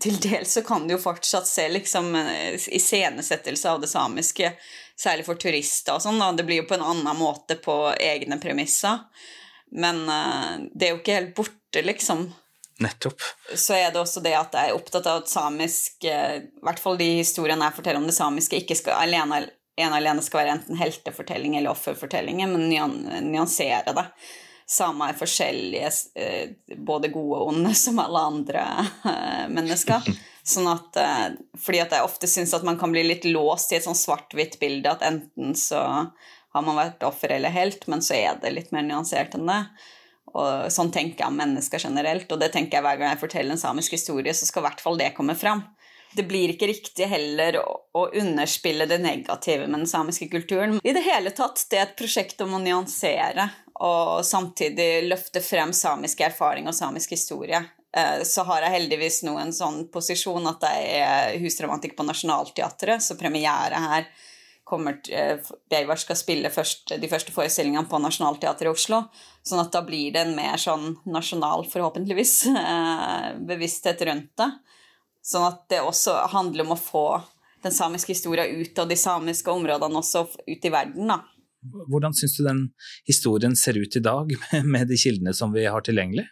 til 0.00 0.16
dels 0.22 0.56
så 0.56 0.62
kan 0.66 0.86
du 0.86 0.94
jo 0.94 1.02
fortsatt 1.02 1.46
se 1.46 1.66
liksom 1.68 2.14
iscenesettelse 2.16 3.70
av 3.70 3.82
det 3.82 3.90
samiske, 3.90 4.52
særlig 4.98 5.26
for 5.26 5.38
turister 5.38 5.98
og 5.98 6.02
sånn, 6.02 6.22
Det 6.36 6.46
blir 6.46 6.62
jo 6.62 6.68
på 6.70 6.78
en 6.78 6.86
annen 6.94 7.18
måte 7.18 7.58
på 7.60 7.76
egne 8.00 8.40
premisser. 8.40 9.04
Men 9.70 10.02
uh, 10.08 10.58
det 10.72 10.86
er 10.86 10.94
jo 10.94 11.00
ikke 11.02 11.18
helt 11.18 11.34
borte, 11.36 11.82
liksom. 11.84 12.28
Nettopp. 12.78 13.22
Så 13.54 13.74
er 13.74 13.92
det 13.92 14.00
også 14.00 14.22
det 14.22 14.36
at 14.38 14.54
jeg 14.54 14.70
er 14.70 14.78
opptatt 14.78 15.06
av 15.10 15.24
at 15.24 15.30
samisk 15.30 16.04
uh, 16.06 16.38
I 16.38 16.66
hvert 16.66 16.82
fall 16.82 16.98
de 17.00 17.08
historiene 17.18 17.68
jeg 17.68 17.78
forteller 17.80 18.00
om 18.02 18.08
det 18.08 18.16
samiske, 18.16 18.62
ikke 18.62 18.78
skal 18.78 19.00
alene, 19.02 19.44
en 19.78 19.96
alene 19.96 20.24
skal 20.24 20.42
være 20.42 20.58
enten 20.58 20.78
heltefortelling 20.78 21.58
eller 21.58 21.74
offerfortellinger, 21.74 22.50
men 22.50 22.68
nyan, 22.70 23.00
nyansere 23.32 23.96
det. 23.96 24.06
Samer 24.68 25.12
er 25.14 25.18
forskjellige, 25.20 25.92
uh, 26.20 26.74
både 26.76 27.12
gode 27.12 27.42
og 27.42 27.52
onde, 27.54 27.74
som 27.84 28.00
alle 28.04 28.24
andre 28.32 28.64
mennesker. 29.52 30.08
Sånn 30.48 30.64
at, 30.70 30.96
fordi 31.60 31.80
at 31.82 31.90
jeg 31.92 32.06
ofte 32.06 32.28
syns 32.30 32.54
at 32.56 32.62
man 32.64 32.78
kan 32.80 32.88
bli 32.88 33.02
litt 33.04 33.26
låst 33.28 33.68
i 33.68 33.76
et 33.76 33.84
sånn 33.84 33.98
svart-hvitt 33.98 34.54
bilde, 34.56 34.88
at 34.88 35.02
enten 35.04 35.52
så 35.52 35.82
har 36.54 36.64
man 36.64 36.78
vært 36.78 37.04
offer 37.06 37.34
eller 37.36 37.52
helt, 37.54 37.86
men 37.90 38.02
så 38.04 38.16
er 38.16 38.38
det 38.42 38.54
litt 38.54 38.70
mer 38.74 38.86
nyansert 38.86 39.36
enn 39.36 39.48
det. 39.48 39.62
Og 40.36 40.68
sånn 40.72 40.92
tenker 40.92 41.24
jeg 41.24 41.32
om 41.32 41.38
mennesker 41.40 41.82
generelt, 41.82 42.30
og 42.32 42.40
det 42.40 42.50
tenker 42.52 42.78
jeg 42.78 42.84
hver 42.84 43.00
gang 43.00 43.12
jeg 43.12 43.22
forteller 43.22 43.54
en 43.54 43.60
samisk 43.60 43.96
historie, 43.96 44.34
så 44.36 44.48
skal 44.48 44.64
i 44.64 44.68
hvert 44.68 44.82
fall 44.84 45.00
det 45.00 45.14
komme 45.16 45.36
fram. 45.38 45.64
Det 46.16 46.24
blir 46.24 46.54
ikke 46.54 46.70
riktig 46.70 47.04
heller 47.08 47.58
å 47.60 48.06
underspille 48.16 48.86
det 48.88 49.00
negative 49.02 49.66
med 49.66 49.82
den 49.82 49.90
samiske 49.90 50.28
kulturen. 50.32 50.78
I 50.80 50.94
det 50.96 51.04
hele 51.04 51.32
tatt, 51.36 51.66
det 51.70 51.80
er 51.80 51.88
et 51.88 51.98
prosjekt 51.98 52.40
om 52.44 52.56
å 52.56 52.62
nyansere 52.62 53.50
og 53.84 54.24
samtidig 54.26 55.04
løfte 55.06 55.42
frem 55.44 55.74
samisk 55.76 56.24
erfaring 56.26 56.66
og 56.68 56.76
samisk 56.76 57.12
historie. 57.14 57.60
Eh, 57.96 58.24
så 58.24 58.44
har 58.48 58.64
jeg 58.64 58.74
heldigvis 58.78 59.20
nå 59.28 59.36
en 59.38 59.52
sånn 59.54 59.84
posisjon 59.92 60.48
at 60.50 60.64
jeg 60.66 60.88
er 61.04 61.36
husdramatikk 61.44 61.94
på 61.96 62.08
Nationaltheatret, 62.08 63.04
så 63.04 63.16
premiere 63.20 63.84
her 63.84 64.08
kommer 64.68 64.98
eh, 65.08 65.38
Beivar 65.70 66.00
skal 66.00 66.18
spille 66.18 66.50
først, 66.52 66.92
de 67.00 67.10
første 67.10 67.32
forestillingene 67.32 67.88
på 67.88 68.00
Nationaltheatret 68.02 68.68
i 68.68 68.72
Oslo. 68.72 69.02
Sånn 69.46 69.62
at 69.62 69.72
da 69.72 69.82
blir 69.86 70.12
det 70.14 70.26
en 70.26 70.34
mer 70.36 70.60
sånn 70.60 70.92
nasjonal, 71.08 71.64
forhåpentligvis, 71.72 72.34
eh, 72.64 73.30
bevissthet 73.48 74.04
rundt 74.08 74.34
det. 74.40 74.50
Sånn 75.24 75.48
at 75.48 75.64
det 75.72 75.82
også 75.84 76.14
handler 76.34 76.66
om 76.66 76.76
å 76.76 76.80
få 76.80 77.08
den 77.64 77.74
samiske 77.74 78.14
historien 78.14 78.60
ut 78.60 78.78
av 78.78 78.88
de 78.88 78.96
samiske 78.96 79.50
områdene, 79.50 79.98
også 79.98 80.26
ut 80.46 80.68
i 80.68 80.72
verden. 80.72 81.10
da. 81.10 81.22
Hvordan 81.90 82.14
syns 82.14 82.36
du 82.38 82.44
den 82.46 82.60
historien 83.08 83.56
ser 83.58 83.80
ut 83.80 83.96
i 83.96 84.04
dag, 84.04 84.30
med 84.74 84.88
de 84.88 85.00
kildene 85.00 85.34
som 85.34 85.54
vi 85.56 85.66
har 85.66 85.84
tilgjengelig? 85.84 86.28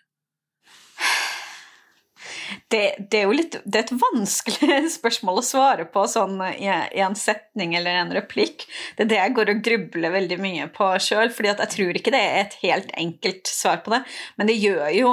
Det, 2.68 2.82
det, 3.10 3.18
er 3.18 3.28
jo 3.28 3.34
litt, 3.36 3.56
det 3.64 3.78
er 3.78 3.84
et 3.84 4.00
vanskelig 4.00 4.78
spørsmål 4.98 5.40
å 5.40 5.46
svare 5.46 5.86
på 5.90 6.02
sånn 6.10 6.40
i, 6.48 6.66
en 6.66 7.14
setning 7.18 7.76
eller 7.78 8.00
en 8.00 8.14
replikk. 8.16 8.66
Det 8.96 9.06
er 9.06 9.12
det 9.12 9.20
jeg 9.20 9.36
går 9.36 9.52
og 9.52 9.60
grubler 9.68 10.14
veldig 10.16 10.38
mye 10.42 10.66
på 10.74 10.88
sjøl, 11.02 11.30
fordi 11.34 11.52
jeg 11.52 11.72
tror 11.76 12.00
ikke 12.00 12.14
det 12.14 12.22
er 12.24 12.40
et 12.40 12.58
helt 12.64 12.90
enkelt 12.98 13.52
svar 13.52 13.84
på 13.84 13.94
det. 13.94 14.02
Men 14.38 14.50
det 14.50 14.58
gjør 14.58 14.88
jo 14.96 15.12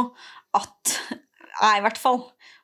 at 0.57 0.95
jeg 1.13 1.77
i 1.77 1.85
hvert 1.85 2.01
fall 2.01 2.23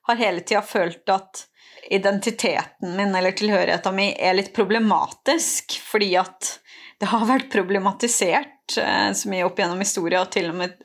har 0.09 0.17
hele 0.17 0.41
tida 0.41 0.63
følt 0.65 1.13
at 1.13 1.45
identiteten 1.89 2.95
min 2.97 3.13
eller 3.15 3.31
tilhørigheten 3.37 3.95
min 3.95 4.15
er 4.17 4.35
litt 4.37 4.51
problematisk, 4.55 5.77
fordi 5.85 6.15
at 6.19 6.55
det 6.99 7.07
har 7.13 7.29
vært 7.29 7.51
problematisert 7.53 8.77
eh, 8.81 9.11
så 9.15 9.29
mye 9.31 9.45
opp 9.47 9.61
gjennom 9.61 9.79
historia, 9.81 10.23
og 10.25 10.33
til 10.33 10.49
og 10.51 10.57
med 10.59 10.75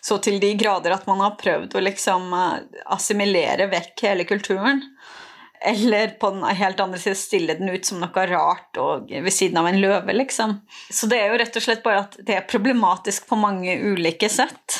så 0.00 0.18
til 0.22 0.38
de 0.42 0.52
grader 0.58 0.94
at 0.94 1.06
man 1.08 1.22
har 1.24 1.38
prøvd 1.40 1.76
å 1.76 1.84
liksom 1.84 2.28
eh, 2.36 2.82
assimilere 2.94 3.68
vekk 3.72 4.04
hele 4.08 4.28
kulturen. 4.28 4.84
Eller 5.66 6.12
på 6.20 6.30
den 6.30 6.44
helt 6.54 6.80
andre 6.80 7.00
siden 7.02 7.18
stille 7.18 7.56
den 7.58 7.72
ut 7.72 7.86
som 7.86 7.98
noe 7.98 8.26
rart 8.30 8.78
og 8.78 9.10
ved 9.10 9.34
siden 9.34 9.58
av 9.58 9.66
en 9.66 9.80
løve, 9.82 10.14
liksom. 10.14 10.60
Så 10.86 11.08
det 11.10 11.18
er 11.18 11.32
jo 11.32 11.40
rett 11.42 11.58
og 11.58 11.64
slett 11.64 11.82
bare 11.82 12.04
at 12.04 12.14
det 12.22 12.36
er 12.36 12.46
problematisk 12.46 13.26
på 13.26 13.40
mange 13.40 13.74
ulike 13.74 14.30
sett. 14.30 14.78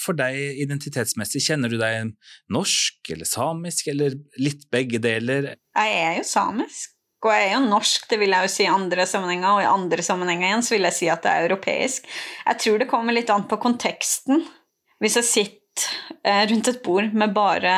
For 0.00 0.16
deg 0.16 0.38
identitetsmessig, 0.62 1.42
kjenner 1.44 1.72
du 1.72 1.76
deg 1.80 2.14
norsk 2.54 3.12
eller 3.12 3.28
samisk, 3.28 3.90
eller 3.92 4.16
litt 4.40 4.64
begge 4.72 5.02
deler? 5.02 5.54
Jeg 5.76 5.98
er 6.06 6.20
jo 6.20 6.24
samisk. 6.28 6.94
Og 7.22 7.30
jeg 7.30 7.48
er 7.48 7.54
jo 7.54 7.70
norsk, 7.70 8.08
det 8.10 8.18
vil 8.18 8.34
jeg 8.34 8.48
jo 8.48 8.50
si 8.50 8.64
i 8.66 8.72
andre 8.72 9.06
sammenhenger, 9.06 9.54
og 9.54 9.62
i 9.62 9.70
andre 9.70 10.02
sammenhenger 10.02 10.48
igjen 10.48 10.64
så 10.66 10.74
vil 10.74 10.88
jeg 10.88 10.96
si 10.96 11.10
at 11.12 11.22
det 11.22 11.32
er 11.32 11.46
europeisk. 11.46 12.08
Jeg 12.42 12.62
tror 12.64 12.80
det 12.82 12.90
kommer 12.90 13.14
litt 13.14 13.30
an 13.30 13.46
på 13.50 13.60
konteksten. 13.62 14.42
Hvis 15.02 15.18
jeg 15.20 15.28
sitter 15.28 15.86
eh, 16.26 16.42
rundt 16.50 16.70
et 16.72 16.82
bord 16.82 17.14
med 17.14 17.34
bare 17.36 17.76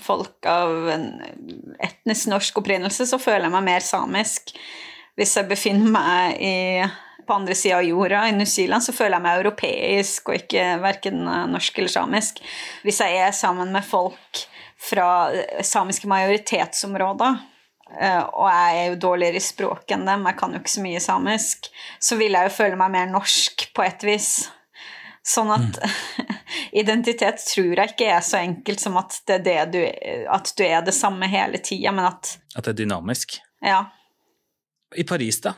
folk 0.00 0.46
av 0.48 0.90
etnisk 0.92 2.30
norsk 2.32 2.60
opprinnelse, 2.62 3.06
så 3.08 3.20
føler 3.20 3.48
jeg 3.48 3.54
meg 3.54 3.66
mer 3.66 3.84
samisk. 3.84 4.52
Hvis 5.16 5.36
jeg 5.36 5.48
befinner 5.48 5.92
meg 5.92 6.40
i, 6.40 6.54
på 7.28 7.36
andre 7.36 7.56
sida 7.56 7.80
av 7.80 7.88
jorda, 7.88 8.26
i 8.28 8.36
New 8.36 8.48
Zealand, 8.48 8.84
så 8.84 8.94
føler 8.96 9.18
jeg 9.18 9.24
meg 9.24 9.40
europeisk 9.40 10.28
og 10.30 10.38
ikke 10.40 10.66
verken 10.84 11.24
norsk 11.52 11.80
eller 11.80 11.92
samisk. 11.92 12.40
Hvis 12.84 13.00
jeg 13.04 13.20
er 13.24 13.36
sammen 13.36 13.72
med 13.74 13.84
folk 13.84 14.44
fra 14.82 15.08
samiske 15.64 16.08
majoritetsområder, 16.10 17.40
og 17.92 18.48
jeg 18.48 18.78
er 18.78 18.90
jo 18.90 18.98
dårligere 19.04 19.38
i 19.38 19.44
språk 19.44 19.92
enn 19.94 20.06
dem, 20.08 20.26
jeg 20.30 20.38
kan 20.38 20.54
jo 20.54 20.60
ikke 20.62 20.72
så 20.72 20.84
mye 20.84 21.02
samisk, 21.04 21.68
så 22.00 22.18
vil 22.20 22.36
jeg 22.36 22.48
jo 22.48 22.56
føle 22.56 22.78
meg 22.80 22.92
mer 22.94 23.10
norsk 23.12 23.66
på 23.76 23.84
et 23.84 24.04
vis. 24.06 24.30
Sånn 25.22 25.52
at 25.54 25.78
mm. 25.78 26.30
identitet 26.82 27.44
tror 27.46 27.76
jeg 27.76 27.92
ikke 27.92 28.08
er 28.10 28.24
så 28.26 28.40
enkelt 28.40 28.82
som 28.82 28.96
at, 28.98 29.20
det 29.28 29.36
er 29.38 29.44
det 29.46 29.58
du, 29.74 29.80
at 30.34 30.54
du 30.58 30.64
er 30.66 30.80
det 30.86 30.96
samme 30.96 31.28
hele 31.30 31.60
tida, 31.62 31.92
men 31.94 32.08
at 32.10 32.36
At 32.56 32.64
det 32.64 32.74
er 32.74 32.80
dynamisk? 32.84 33.38
Ja. 33.62 33.84
I 34.96 35.04
Paris, 35.08 35.40
da? 35.44 35.54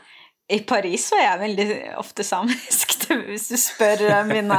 I 0.53 0.59
Paris 0.69 1.07
er 1.17 1.23
jeg 1.25 1.41
veldig 1.41 1.67
ofte 1.97 2.25
samisk. 2.27 2.91
Hvis 3.29 3.47
du 3.49 3.57
spør 3.61 4.03
eh, 4.05 4.27
mine, 4.29 4.59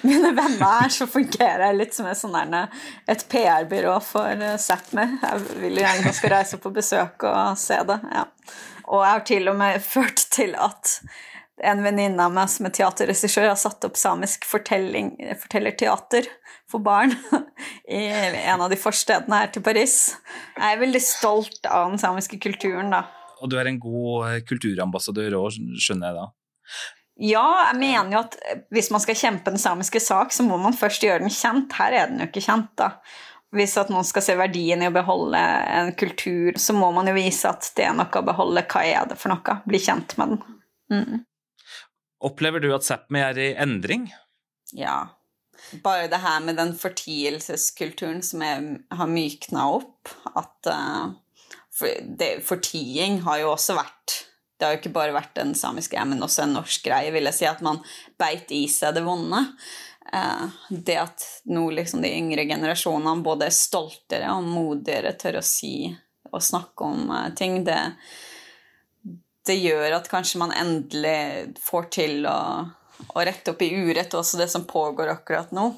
mine 0.00 0.30
venner 0.32 0.80
her, 0.80 0.92
så 0.92 1.08
fungerer 1.10 1.66
jeg 1.66 1.76
litt 1.76 1.96
som 1.96 2.08
et, 2.08 2.16
sånn 2.16 2.36
et 2.48 3.24
PR-byrå 3.28 3.98
for 4.04 4.32
eh, 4.32 4.56
Sápmi. 4.60 5.04
Jeg 5.20 5.44
vil 5.60 5.80
gjerne 5.82 6.14
skal 6.16 6.32
reise 6.38 6.60
på 6.62 6.72
besøk 6.72 7.28
og 7.28 7.58
se 7.60 7.76
det. 7.90 7.98
Ja. 8.14 8.24
Og 8.88 9.04
jeg 9.04 9.12
har 9.12 9.26
til 9.28 9.52
og 9.52 9.58
med 9.60 9.84
ført 9.84 10.24
til 10.32 10.56
at 10.56 10.96
en 11.68 11.82
venninne 11.84 12.22
av 12.24 12.32
meg 12.32 12.48
som 12.48 12.68
er 12.68 12.74
teaterregissør, 12.78 13.50
har 13.50 13.58
satt 13.58 13.84
opp 13.84 13.98
samisk 13.98 14.46
fortellerteater 14.48 16.28
for 16.70 16.84
barn 16.84 17.12
i 17.98 18.06
en 18.08 18.62
av 18.62 18.68
de 18.70 18.78
forstedene 18.80 19.42
her 19.42 19.52
til 19.52 19.64
Paris. 19.66 19.98
Jeg 20.56 20.72
er 20.72 20.82
veldig 20.86 21.04
stolt 21.04 21.68
av 21.68 21.90
den 21.90 22.00
samiske 22.00 22.40
kulturen, 22.40 22.94
da. 22.94 23.04
Og 23.42 23.50
du 23.50 23.58
er 23.58 23.70
en 23.70 23.80
god 23.82 24.28
eh, 24.28 24.40
kulturambassadør 24.48 25.38
òg, 25.40 25.58
skjønner 25.80 26.10
jeg 26.10 26.18
da? 26.18 26.26
Ja, 27.18 27.46
jeg 27.72 27.78
mener 27.80 28.12
jo 28.14 28.20
at 28.20 28.36
hvis 28.74 28.92
man 28.94 29.02
skal 29.02 29.18
kjempe 29.18 29.50
den 29.50 29.58
samiske 29.58 30.00
sak, 30.02 30.30
så 30.34 30.44
må 30.46 30.58
man 30.62 30.76
først 30.78 31.02
gjøre 31.02 31.24
den 31.24 31.34
kjent. 31.34 31.74
Her 31.74 31.96
er 31.96 32.12
den 32.12 32.22
jo 32.22 32.28
ikke 32.28 32.44
kjent, 32.44 32.70
da. 32.78 32.92
Hvis 33.56 33.78
at 33.80 33.88
noen 33.90 34.04
skal 34.04 34.22
se 34.22 34.36
verdien 34.38 34.82
i 34.84 34.90
å 34.90 34.94
beholde 34.94 35.40
en 35.40 35.94
kultur, 35.98 36.58
så 36.60 36.76
må 36.76 36.92
man 36.94 37.08
jo 37.08 37.16
vise 37.16 37.48
at 37.48 37.70
det 37.78 37.88
er 37.88 37.96
noe 37.96 38.20
å 38.20 38.26
beholde. 38.26 38.66
Hva 38.68 38.84
er 38.86 39.08
det 39.10 39.16
for 39.18 39.32
noe? 39.32 39.56
Bli 39.66 39.80
kjent 39.82 40.14
med 40.20 40.34
den. 40.34 40.58
Mm. 40.92 41.22
Opplever 42.28 42.62
du 42.62 42.70
at 42.76 42.86
Sápmi 42.86 43.22
er 43.24 43.38
i 43.40 43.52
endring? 43.58 44.08
Ja. 44.76 45.00
Bare 45.82 46.10
det 46.12 46.20
her 46.22 46.42
med 46.44 46.58
den 46.60 46.74
fortielseskulturen 46.78 48.20
som 48.22 48.44
er, 48.46 48.68
har 48.94 49.10
mykna 49.10 49.64
opp, 49.78 50.12
at 50.38 50.70
uh, 50.70 51.16
for 51.78 52.00
det, 52.18 52.40
Fortiing 52.46 53.20
har 53.26 53.42
jo 53.42 53.52
også 53.52 53.76
vært 53.78 54.16
Det 54.58 54.66
har 54.66 54.74
jo 54.74 54.80
ikke 54.80 54.94
bare 54.96 55.14
vært 55.14 55.38
en 55.38 55.52
samisk 55.54 55.92
greie, 55.94 56.06
men 56.10 56.24
også 56.24 56.42
en 56.42 56.56
norsk 56.58 56.88
greie, 56.88 57.12
vil 57.14 57.28
jeg 57.30 57.36
si, 57.36 57.46
at 57.46 57.60
man 57.62 57.78
beit 58.18 58.50
i 58.50 58.64
seg 58.66 58.96
det 58.96 59.04
vonde. 59.06 59.44
Uh, 60.08 60.48
det 60.72 60.96
at 60.98 61.26
nå 61.52 61.66
liksom 61.76 62.02
de 62.02 62.10
yngre 62.16 62.42
generasjonene 62.48 63.22
både 63.22 63.46
er 63.46 63.54
stoltere 63.54 64.32
og 64.34 64.48
modigere 64.48 65.12
tør 65.20 65.38
å 65.38 65.44
si 65.44 65.92
og 66.32 66.42
snakke 66.42 66.88
om 66.88 67.12
uh, 67.12 67.28
ting, 67.38 67.60
det, 67.68 67.78
det 69.46 69.60
gjør 69.60 70.00
at 70.00 70.10
kanskje 70.10 70.42
man 70.42 70.56
endelig 70.56 71.54
får 71.62 71.90
til 71.94 72.26
å, 72.26 72.38
å 73.14 73.26
rette 73.30 73.54
opp 73.54 73.62
i 73.62 73.70
urett 73.76 74.16
også 74.18 74.40
det 74.42 74.50
som 74.50 74.66
pågår 74.66 75.12
akkurat 75.14 75.54
nå. 75.54 75.70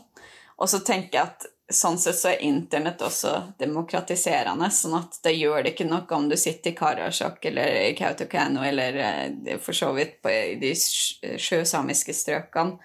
Og 0.56 0.72
så 0.72 0.80
tenker 0.86 1.18
jeg 1.18 1.26
at 1.26 1.50
sånn 1.70 1.98
sett 1.98 2.18
så 2.18 2.32
er 2.32 2.42
internett 2.46 3.02
også 3.02 3.32
demokratiserende, 3.58 4.70
sånn 4.74 4.96
at 4.98 5.20
det 5.24 5.36
gjør 5.36 5.64
det 5.64 5.74
ikke 5.74 5.86
noe 5.88 6.16
om 6.16 6.28
du 6.30 6.36
sitter 6.40 6.72
i 6.72 6.78
Karasjok 6.78 7.44
eller 7.50 7.78
i 7.84 7.94
Kautokeino 7.98 8.64
eller 8.66 9.00
eh, 9.04 9.58
for 9.62 9.76
så 9.76 9.92
vidt 9.96 10.20
på, 10.22 10.32
i 10.32 10.58
de 10.60 10.74
sjøsamiske 10.74 12.14
strøkene 12.16 12.78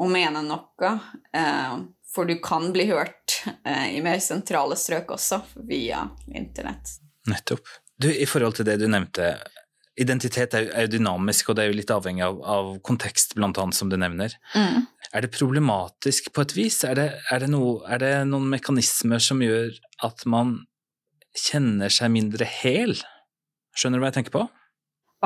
og 0.00 0.10
mener 0.10 0.44
noe. 0.46 0.92
Eh, 1.36 1.76
for 2.12 2.28
du 2.28 2.36
kan 2.44 2.72
bli 2.74 2.88
hørt 2.90 3.38
eh, 3.64 3.96
i 3.96 4.02
mer 4.04 4.20
sentrale 4.20 4.76
strøk 4.76 5.14
også 5.16 5.40
via 5.68 6.04
internett. 6.34 6.98
Nettopp. 7.30 7.68
Du, 7.96 8.10
I 8.10 8.26
forhold 8.26 8.58
til 8.58 8.66
det 8.66 8.80
du 8.82 8.88
nevnte, 8.90 9.36
identitet 10.00 10.54
er 10.56 10.66
jo, 10.70 10.88
dynamisk, 10.94 11.50
og 11.50 11.58
det 11.58 11.64
er 11.64 11.72
jo 11.72 11.78
litt 11.78 11.92
avhengig 11.92 12.24
av, 12.24 12.40
av 12.48 12.72
kontekst, 12.86 13.36
blant 13.36 13.58
annet, 13.60 13.76
som 13.76 13.90
du 13.92 13.98
nevner. 14.00 14.34
Mm. 14.56 14.86
Er 15.12 15.24
det 15.24 15.32
problematisk 15.34 16.32
på 16.32 16.46
et 16.46 16.54
vis? 16.56 16.80
Er 16.88 16.96
det, 16.98 17.08
er, 17.28 17.44
det 17.44 17.50
noe, 17.52 17.82
er 17.84 18.00
det, 18.00 18.12
noen 18.30 18.48
mekanismer 18.52 19.22
som 19.22 19.42
gjør 19.44 19.74
at 20.06 20.24
man 20.28 20.62
kjenner 21.36 21.92
seg 21.92 22.12
mindre 22.14 22.48
hel? 22.48 22.96
Skjønner 23.76 24.00
du 24.00 24.04
hva 24.04 24.12
jeg 24.12 24.20
tenker 24.22 24.36
på? 24.40 24.46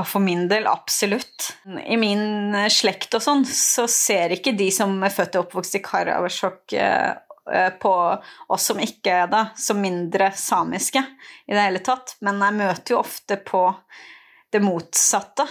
For 0.05 0.21
min 0.21 0.45
del, 0.51 0.67
absolutt. 0.69 1.55
I 1.65 1.97
min 1.97 2.57
slekt 2.69 3.15
og 3.17 3.23
sånn, 3.25 3.47
så 3.49 3.87
ser 3.89 4.35
ikke 4.35 4.53
de 4.59 4.69
som 4.75 4.93
er 5.07 5.15
født 5.15 5.39
og 5.39 5.47
oppvokst 5.47 5.79
i 5.79 5.81
Karasjok 5.85 6.75
eh, 6.77 7.71
på 7.81 7.95
oss 8.53 8.67
som 8.69 8.83
ikke 8.83 9.15
er 9.23 9.31
det, 9.33 9.45
som 9.57 9.81
mindre 9.81 10.29
samiske 10.37 11.01
i 11.47 11.55
det 11.55 11.63
hele 11.63 11.81
tatt. 11.87 12.19
Men 12.27 12.43
jeg 12.45 12.59
møter 12.59 12.97
jo 12.97 13.01
ofte 13.01 13.41
på 13.41 13.63
det 14.53 14.61
motsatte. 14.63 15.47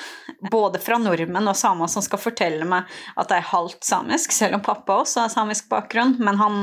Både 0.51 0.79
fra 0.79 0.97
nordmenn 1.01 1.51
og 1.51 1.57
samer 1.59 1.91
som 1.91 2.03
skal 2.05 2.21
fortelle 2.21 2.67
meg 2.69 2.89
at 3.19 3.31
jeg 3.31 3.43
er 3.43 3.51
halvt 3.51 3.83
samisk, 3.85 4.35
selv 4.35 4.59
om 4.59 4.65
pappa 4.65 5.01
også 5.03 5.25
har 5.25 5.33
samisk 5.33 5.69
bakgrunn. 5.71 6.15
Men 6.23 6.39
han 6.41 6.59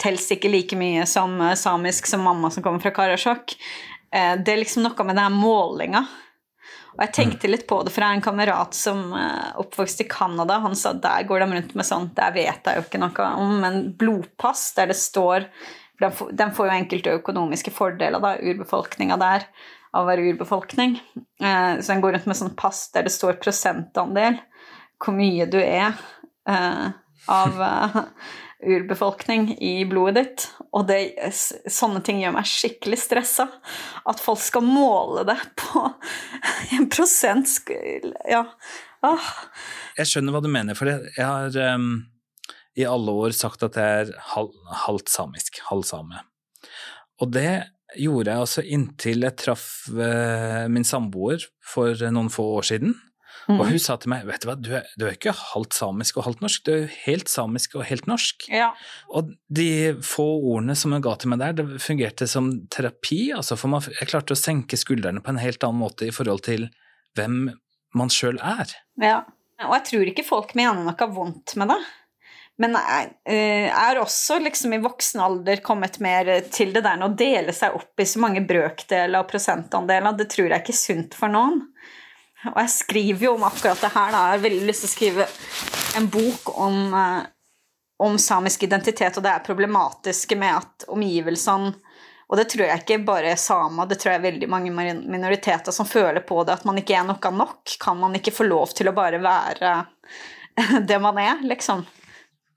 telles 0.00 0.30
ikke 0.32 0.52
like 0.52 0.78
mye 0.78 1.04
som 1.10 1.36
samisk 1.58 2.08
som 2.08 2.24
mamma 2.24 2.50
som 2.54 2.64
kommer 2.64 2.82
fra 2.82 2.94
Karasjok. 2.94 3.56
Eh, 4.14 4.34
det 4.40 4.52
er 4.52 4.62
liksom 4.62 4.86
noe 4.86 5.08
med 5.08 5.18
den 5.20 5.36
målinga. 5.40 6.04
Og 6.94 7.02
jeg 7.02 7.14
tenkte 7.16 7.50
litt 7.50 7.66
på 7.66 7.80
det, 7.82 7.90
for 7.90 8.04
jeg 8.04 8.12
har 8.12 8.18
en 8.20 8.24
kamerat 8.24 8.76
som 8.78 9.08
eh, 9.18 9.86
i 9.98 10.08
Canada. 10.08 10.60
Han 10.62 10.76
sa 10.78 10.92
der 10.94 11.26
går 11.26 11.42
de 11.42 11.48
rundt 11.56 11.74
med 11.74 11.86
sånt, 11.86 12.14
der 12.16 12.34
vet 12.36 12.66
jeg 12.66 12.78
jo 12.78 12.84
ikke 12.86 13.02
noe 13.02 13.30
om, 13.34 13.56
men 13.64 13.80
blodpass 13.98 14.72
der 14.76 14.92
det 14.92 14.98
står 14.98 15.48
De 15.98 16.46
får 16.54 16.66
jo 16.66 16.74
enkelte 16.74 17.16
økonomiske 17.20 17.70
fordeler, 17.74 18.20
da, 18.22 18.34
urbefolkninga 18.38 19.18
der 19.18 19.46
av 19.94 20.08
hver 20.08 20.22
urbefolkning. 20.24 20.98
Eh, 21.40 21.80
så 21.80 21.92
en 21.92 22.02
går 22.02 22.16
rundt 22.16 22.26
med 22.30 22.38
sånn 22.38 22.56
pass 22.58 22.88
der 22.94 23.06
det 23.06 23.14
står 23.14 23.38
prosentandel, 23.42 24.40
hvor 25.02 25.16
mye 25.16 25.46
du 25.50 25.60
er 25.60 25.94
eh, 26.50 26.88
av 27.30 27.62
eh, 27.62 28.00
urbefolkning 28.64 29.52
i 29.62 29.84
blodet 29.88 30.16
ditt. 30.18 30.46
Og 30.74 30.88
det, 30.88 30.98
sånne 31.70 32.02
ting 32.04 32.22
gjør 32.22 32.36
meg 32.38 32.48
skikkelig 32.48 32.98
stressa. 33.04 33.46
At 34.08 34.22
folk 34.22 34.42
skal 34.42 34.66
måle 34.66 35.26
det 35.28 35.38
på 35.60 35.86
en 36.76 36.90
prosent 36.92 37.50
Ja. 38.30 38.46
Ah. 39.04 39.30
Jeg 39.98 40.08
skjønner 40.08 40.32
hva 40.32 40.40
du 40.40 40.48
mener, 40.48 40.76
for 40.78 40.88
jeg 40.88 41.20
har 41.20 41.56
um, 41.76 42.06
i 42.74 42.86
alle 42.88 43.12
år 43.12 43.34
sagt 43.36 43.62
at 43.66 43.76
jeg 43.76 44.06
er 44.06 44.12
halvt 44.32 44.70
halv 44.86 45.02
samisk, 45.12 45.60
halv 45.68 45.84
same. 45.84 46.22
Og 47.20 47.34
det 47.36 47.73
gjorde 48.00 48.30
jeg 48.30 48.44
altså 48.44 48.64
inntil 48.76 49.26
jeg 49.26 49.36
traff 49.40 49.66
uh, 49.94 50.64
min 50.72 50.86
samboer 50.86 51.44
for 51.64 51.98
noen 52.14 52.30
få 52.32 52.46
år 52.58 52.72
siden. 52.74 52.94
Mm. 53.44 53.58
Og 53.58 53.66
hun 53.68 53.80
sa 53.82 53.96
til 54.00 54.08
meg 54.12 54.24
vet 54.28 54.40
du 54.40 54.48
hva, 54.48 54.54
du 54.56 54.70
er, 54.78 54.86
du 54.96 55.04
er, 55.04 55.16
ikke 55.18 55.34
halvt 55.36 55.76
samisk 55.76 56.16
og 56.16 56.26
halvt 56.28 56.44
norsk, 56.44 56.62
du 56.64 56.70
er 56.72 56.78
jo 56.84 56.92
helt 57.04 57.32
samisk 57.32 57.74
og 57.76 57.84
helt 57.88 58.06
norsk. 58.08 58.46
Ja. 58.48 58.70
Og 59.12 59.34
de 59.52 59.68
få 60.04 60.24
ordene 60.38 60.76
som 60.78 60.94
hun 60.94 61.04
ga 61.04 61.16
til 61.20 61.32
meg 61.32 61.42
der, 61.42 61.58
det 61.58 61.82
fungerte 61.84 62.28
som 62.30 62.52
terapi. 62.72 63.34
altså 63.36 63.58
for 63.60 63.72
man, 63.74 63.84
Jeg 64.00 64.08
klarte 64.12 64.36
å 64.36 64.40
senke 64.40 64.80
skuldrene 64.80 65.20
på 65.24 65.34
en 65.34 65.42
helt 65.42 65.66
annen 65.66 65.82
måte 65.82 66.08
i 66.08 66.14
forhold 66.14 66.44
til 66.48 66.70
hvem 67.18 67.50
man 67.94 68.10
sjøl 68.10 68.40
er. 68.42 68.72
Ja, 69.02 69.20
og 69.62 69.76
jeg 69.76 69.86
tror 69.90 70.10
ikke 70.10 70.26
folk 70.26 70.56
mener 70.58 70.82
noe 70.86 71.10
vondt 71.12 71.54
med 71.60 71.70
det. 71.74 71.82
Men 72.62 72.76
jeg, 72.78 73.10
eh, 73.26 73.66
er 73.66 73.98
også 73.98 74.38
liksom 74.38 74.76
i 74.76 74.82
voksen 74.82 75.20
alder 75.20 75.62
kommet 75.64 75.98
mer 76.04 76.28
til 76.54 76.70
det 76.74 76.84
der 76.86 77.00
med 77.00 77.08
å 77.08 77.16
dele 77.18 77.54
seg 77.56 77.74
opp 77.74 77.98
i 77.98 78.06
så 78.06 78.22
mange 78.22 78.44
brøkdeler 78.46 79.18
og 79.18 79.30
prosentandeler. 79.30 80.14
Det 80.14 80.28
tror 80.30 80.52
jeg 80.52 80.62
ikke 80.62 80.74
er 80.76 80.82
sunt 80.82 81.16
for 81.18 81.34
noen. 81.34 81.64
Og 82.52 82.58
jeg 82.60 82.74
skriver 82.76 83.26
jo 83.26 83.34
om 83.34 83.46
akkurat 83.48 83.80
det 83.80 83.90
her. 83.94 84.12
Da. 84.12 84.20
Jeg 84.28 84.36
har 84.36 84.44
veldig 84.44 84.68
lyst 84.68 84.84
til 84.84 84.90
å 84.90 84.94
skrive 84.94 85.28
en 85.98 86.10
bok 86.14 86.54
om, 86.54 86.78
eh, 86.94 87.26
om 88.04 88.18
samisk 88.18 88.62
identitet 88.68 89.18
og 89.18 89.26
det 89.26 89.32
er 89.34 89.48
problematiske 89.48 90.38
med 90.38 90.62
at 90.62 90.86
omgivelsene 90.88 91.74
og 92.28 92.38
det 92.40 92.46
tror 92.50 92.64
jeg 92.66 92.82
ikke 92.82 93.02
bare 93.06 93.34
er 93.34 93.40
samer, 93.40 93.86
det 93.88 93.98
tror 94.00 94.14
jeg 94.14 94.20
er 94.20 94.24
veldig 94.24 94.46
mange 94.50 94.72
minoriteter 94.72 95.74
som 95.76 95.86
føler 95.86 96.24
på 96.24 96.40
det, 96.44 96.56
at 96.56 96.64
man 96.66 96.80
ikke 96.80 96.96
er 96.96 97.04
noe 97.06 97.32
nok. 97.36 97.74
Kan 97.80 98.00
man 98.00 98.16
ikke 98.16 98.32
få 98.34 98.46
lov 98.48 98.72
til 98.76 98.88
å 98.88 98.94
bare 98.96 99.20
være 99.22 99.74
det 100.88 100.98
man 101.04 101.20
er, 101.20 101.44
liksom? 101.44 101.84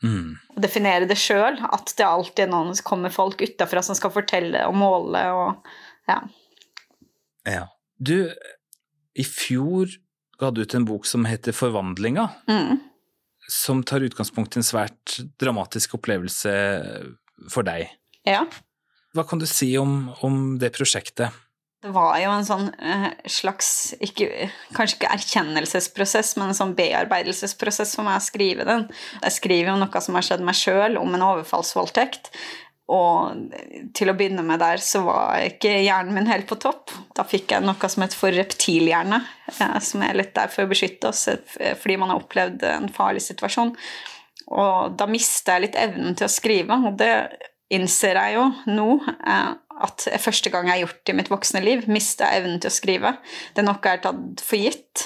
Mm. 0.04 0.36
Og 0.54 0.60
definere 0.62 1.08
det 1.10 1.18
sjøl. 1.20 1.60
At 1.74 1.94
det 1.98 2.06
alltid 2.06 2.46
er 2.46 2.52
noen 2.52 2.76
som 2.78 2.88
kommer 2.88 3.14
folk 3.14 3.42
utafra 3.42 3.84
som 3.86 3.98
skal 3.98 4.14
fortelle 4.14 4.66
og 4.70 4.78
måle 4.78 5.24
og 5.34 5.72
ja. 6.08 6.20
ja. 7.48 7.64
Du, 7.98 8.30
i 9.18 9.26
fjor 9.26 9.92
ga 10.38 10.52
du 10.54 10.62
ut 10.62 10.76
en 10.78 10.86
bok 10.88 11.08
som 11.10 11.26
heter 11.28 11.56
Forvandlinga. 11.56 12.30
Mm. 12.50 12.78
Som 13.52 13.82
tar 13.88 14.06
utgangspunkt 14.06 14.56
i 14.56 14.62
en 14.62 14.68
svært 14.68 15.18
dramatisk 15.42 15.98
opplevelse 15.98 16.54
for 17.52 17.68
deg. 17.68 17.90
Ja. 18.28 18.44
Hva 19.16 19.26
kan 19.28 19.42
du 19.42 19.48
si 19.50 19.72
om, 19.80 20.12
om 20.26 20.58
det 20.62 20.76
prosjektet? 20.78 21.34
Det 21.78 21.92
var 21.94 22.16
jo 22.18 22.30
en 22.34 22.46
sånn 22.46 22.70
uh, 22.74 23.10
slags 23.30 23.68
ikke, 24.02 24.48
Kanskje 24.74 24.98
ikke 24.98 25.12
erkjennelsesprosess, 25.14 26.34
men 26.40 26.50
en 26.50 26.58
sånn 26.58 26.74
bearbeidelsesprosess 26.78 27.94
for 28.00 28.08
meg 28.08 28.18
å 28.18 28.26
skrive 28.26 28.66
den. 28.66 28.88
Jeg 29.22 29.36
skriver 29.36 29.70
jo 29.72 29.82
noe 29.84 30.02
som 30.02 30.18
har 30.18 30.26
skjedd 30.26 30.46
meg 30.46 30.58
sjøl, 30.58 30.98
om 30.98 31.14
en 31.14 31.26
overfallsvoldtekt. 31.28 32.32
Og 32.90 33.54
til 33.94 34.10
å 34.10 34.16
begynne 34.18 34.46
med 34.48 34.62
der 34.64 34.82
så 34.82 35.04
var 35.06 35.44
ikke 35.44 35.74
hjernen 35.84 36.16
min 36.16 36.30
helt 36.32 36.48
på 36.50 36.58
topp. 36.64 36.96
Da 37.14 37.28
fikk 37.28 37.54
jeg 37.54 37.66
noe 37.68 37.92
som 37.92 38.06
het 38.08 38.16
for 38.18 38.34
reptilhjerne, 38.34 39.22
uh, 39.60 39.78
som 39.84 40.08
er 40.08 40.18
litt 40.18 40.34
der 40.40 40.50
for 40.50 40.66
å 40.66 40.72
beskytte 40.74 41.12
oss 41.14 41.28
fordi 41.28 42.00
man 42.02 42.10
har 42.16 42.24
opplevd 42.24 42.66
en 42.72 42.90
farlig 42.96 43.22
situasjon. 43.28 43.76
Og 44.48 44.98
da 44.98 45.06
mista 45.12 45.60
jeg 45.60 45.68
litt 45.68 45.78
evnen 45.78 46.18
til 46.18 46.26
å 46.26 46.32
skrive, 46.32 46.82
og 46.90 46.98
det 46.98 47.14
innser 47.70 48.18
jeg 48.18 48.38
jo 48.40 48.50
nå. 48.72 48.90
At 49.84 50.08
første 50.24 50.52
gang 50.54 50.70
jeg 50.70 50.74
har 50.74 50.84
gjort 50.86 51.04
det 51.06 51.14
i 51.14 51.18
mitt 51.20 51.30
voksne 51.32 51.62
liv, 51.64 51.86
mista 51.92 52.32
evnen 52.34 52.62
til 52.62 52.72
å 52.72 52.78
skrive. 52.78 53.14
Det 53.54 53.62
er 53.62 53.68
noe 53.68 53.80
jeg 53.84 54.00
har 54.00 54.04
tatt 54.08 54.44
for 54.46 54.62
gitt. 54.62 55.06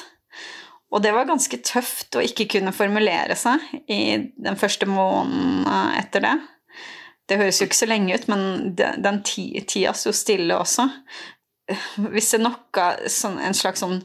Og 0.92 1.04
det 1.04 1.14
var 1.16 1.28
ganske 1.30 1.60
tøft 1.64 2.18
å 2.20 2.24
ikke 2.24 2.50
kunne 2.52 2.74
formulere 2.76 3.36
seg 3.40 3.64
i 3.88 4.02
den 4.36 4.58
første 4.60 4.88
måneden 4.90 5.68
etter 6.00 6.26
det. 6.26 6.36
Det 7.32 7.38
høres 7.40 7.62
jo 7.62 7.68
ikke 7.70 7.80
så 7.80 7.88
lenge 7.88 8.18
ut, 8.18 8.28
men 8.32 8.74
den 8.76 9.22
tida 9.24 9.94
sto 9.96 10.12
stille 10.16 10.58
også. 10.60 10.90
Hvis 12.12 12.34
det 12.34 12.42
er 12.42 12.44
noe, 12.44 12.88
sånn, 13.08 13.38
en 13.40 13.56
slags 13.56 13.84
sånn 13.86 14.02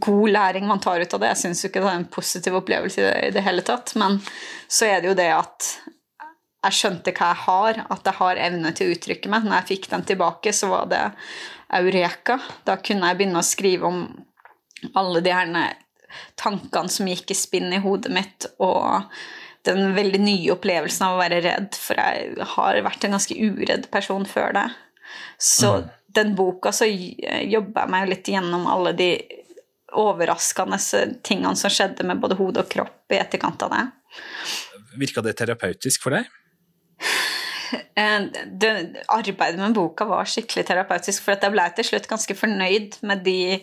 god 0.00 0.30
læring 0.32 0.64
man 0.66 0.80
tar 0.82 1.02
ut 1.02 1.12
av 1.14 1.20
det 1.22 1.28
Jeg 1.30 1.40
syns 1.44 1.60
jo 1.62 1.68
ikke 1.68 1.82
det 1.84 1.90
er 1.90 1.98
en 2.00 2.08
positiv 2.10 2.56
opplevelse 2.58 3.10
i 3.28 3.32
det 3.34 3.44
hele 3.44 3.62
tatt, 3.66 3.92
men 4.00 4.16
så 4.66 4.88
er 4.88 5.02
det 5.02 5.12
jo 5.12 5.18
det 5.18 5.28
at 5.34 5.68
jeg 6.64 6.78
skjønte 6.78 7.12
hva 7.14 7.30
jeg 7.32 7.42
har, 7.44 7.80
at 7.92 8.08
jeg 8.08 8.18
har 8.20 8.40
evne 8.48 8.72
til 8.76 8.88
å 8.88 8.96
uttrykke 8.96 9.30
meg. 9.32 9.46
Når 9.46 9.58
jeg 9.58 9.70
fikk 9.72 9.88
den 9.92 10.04
tilbake, 10.08 10.52
så 10.56 10.70
var 10.72 10.90
det 10.90 11.02
eureka. 11.74 12.38
Da 12.66 12.78
kunne 12.80 13.10
jeg 13.10 13.20
begynne 13.20 13.40
å 13.40 13.46
skrive 13.46 13.90
om 13.90 14.04
alle 14.96 15.22
de 15.24 15.32
her 15.32 15.50
tankene 16.40 16.92
som 16.92 17.08
gikk 17.08 17.32
i 17.32 17.38
spinn 17.38 17.72
i 17.74 17.82
hodet 17.82 18.12
mitt, 18.14 18.48
og 18.62 19.04
den 19.64 19.94
veldig 19.96 20.20
nye 20.20 20.52
opplevelsen 20.52 21.06
av 21.06 21.16
å 21.16 21.22
være 21.22 21.40
redd, 21.44 21.76
for 21.78 22.00
jeg 22.00 22.48
har 22.54 22.80
vært 22.84 23.06
en 23.06 23.16
ganske 23.16 23.36
uredd 23.36 23.88
person 23.92 24.26
før 24.28 24.52
det. 24.56 24.66
Så 25.40 25.70
mm. 25.78 25.88
den 26.18 26.34
boka 26.36 26.72
så 26.74 26.88
jobba 26.88 27.86
jeg 27.86 27.92
meg 27.94 28.10
litt 28.12 28.28
gjennom 28.28 28.68
alle 28.70 28.92
de 28.98 29.10
overraskende 29.94 30.78
tingene 31.24 31.56
som 31.56 31.72
skjedde 31.72 32.06
med 32.06 32.20
både 32.22 32.36
hode 32.38 32.64
og 32.64 32.70
kropp 32.70 33.14
i 33.14 33.20
etterkant 33.20 33.62
av 33.64 33.76
det. 33.76 33.84
Virka 34.98 35.22
det 35.24 35.36
terapeutisk 35.38 36.04
for 36.04 36.18
deg? 36.18 36.28
Eh, 37.94 38.20
det, 38.46 38.70
arbeidet 39.08 39.58
med 39.58 39.74
boka 39.74 40.04
var 40.06 40.28
skikkelig 40.28 40.64
terapeutisk, 40.68 41.22
for 41.24 41.34
jeg 41.34 41.52
ble 41.54 41.64
til 41.74 41.86
slutt 41.88 42.08
ganske 42.10 42.36
fornøyd 42.38 42.96
med, 43.06 43.22
de, 43.26 43.58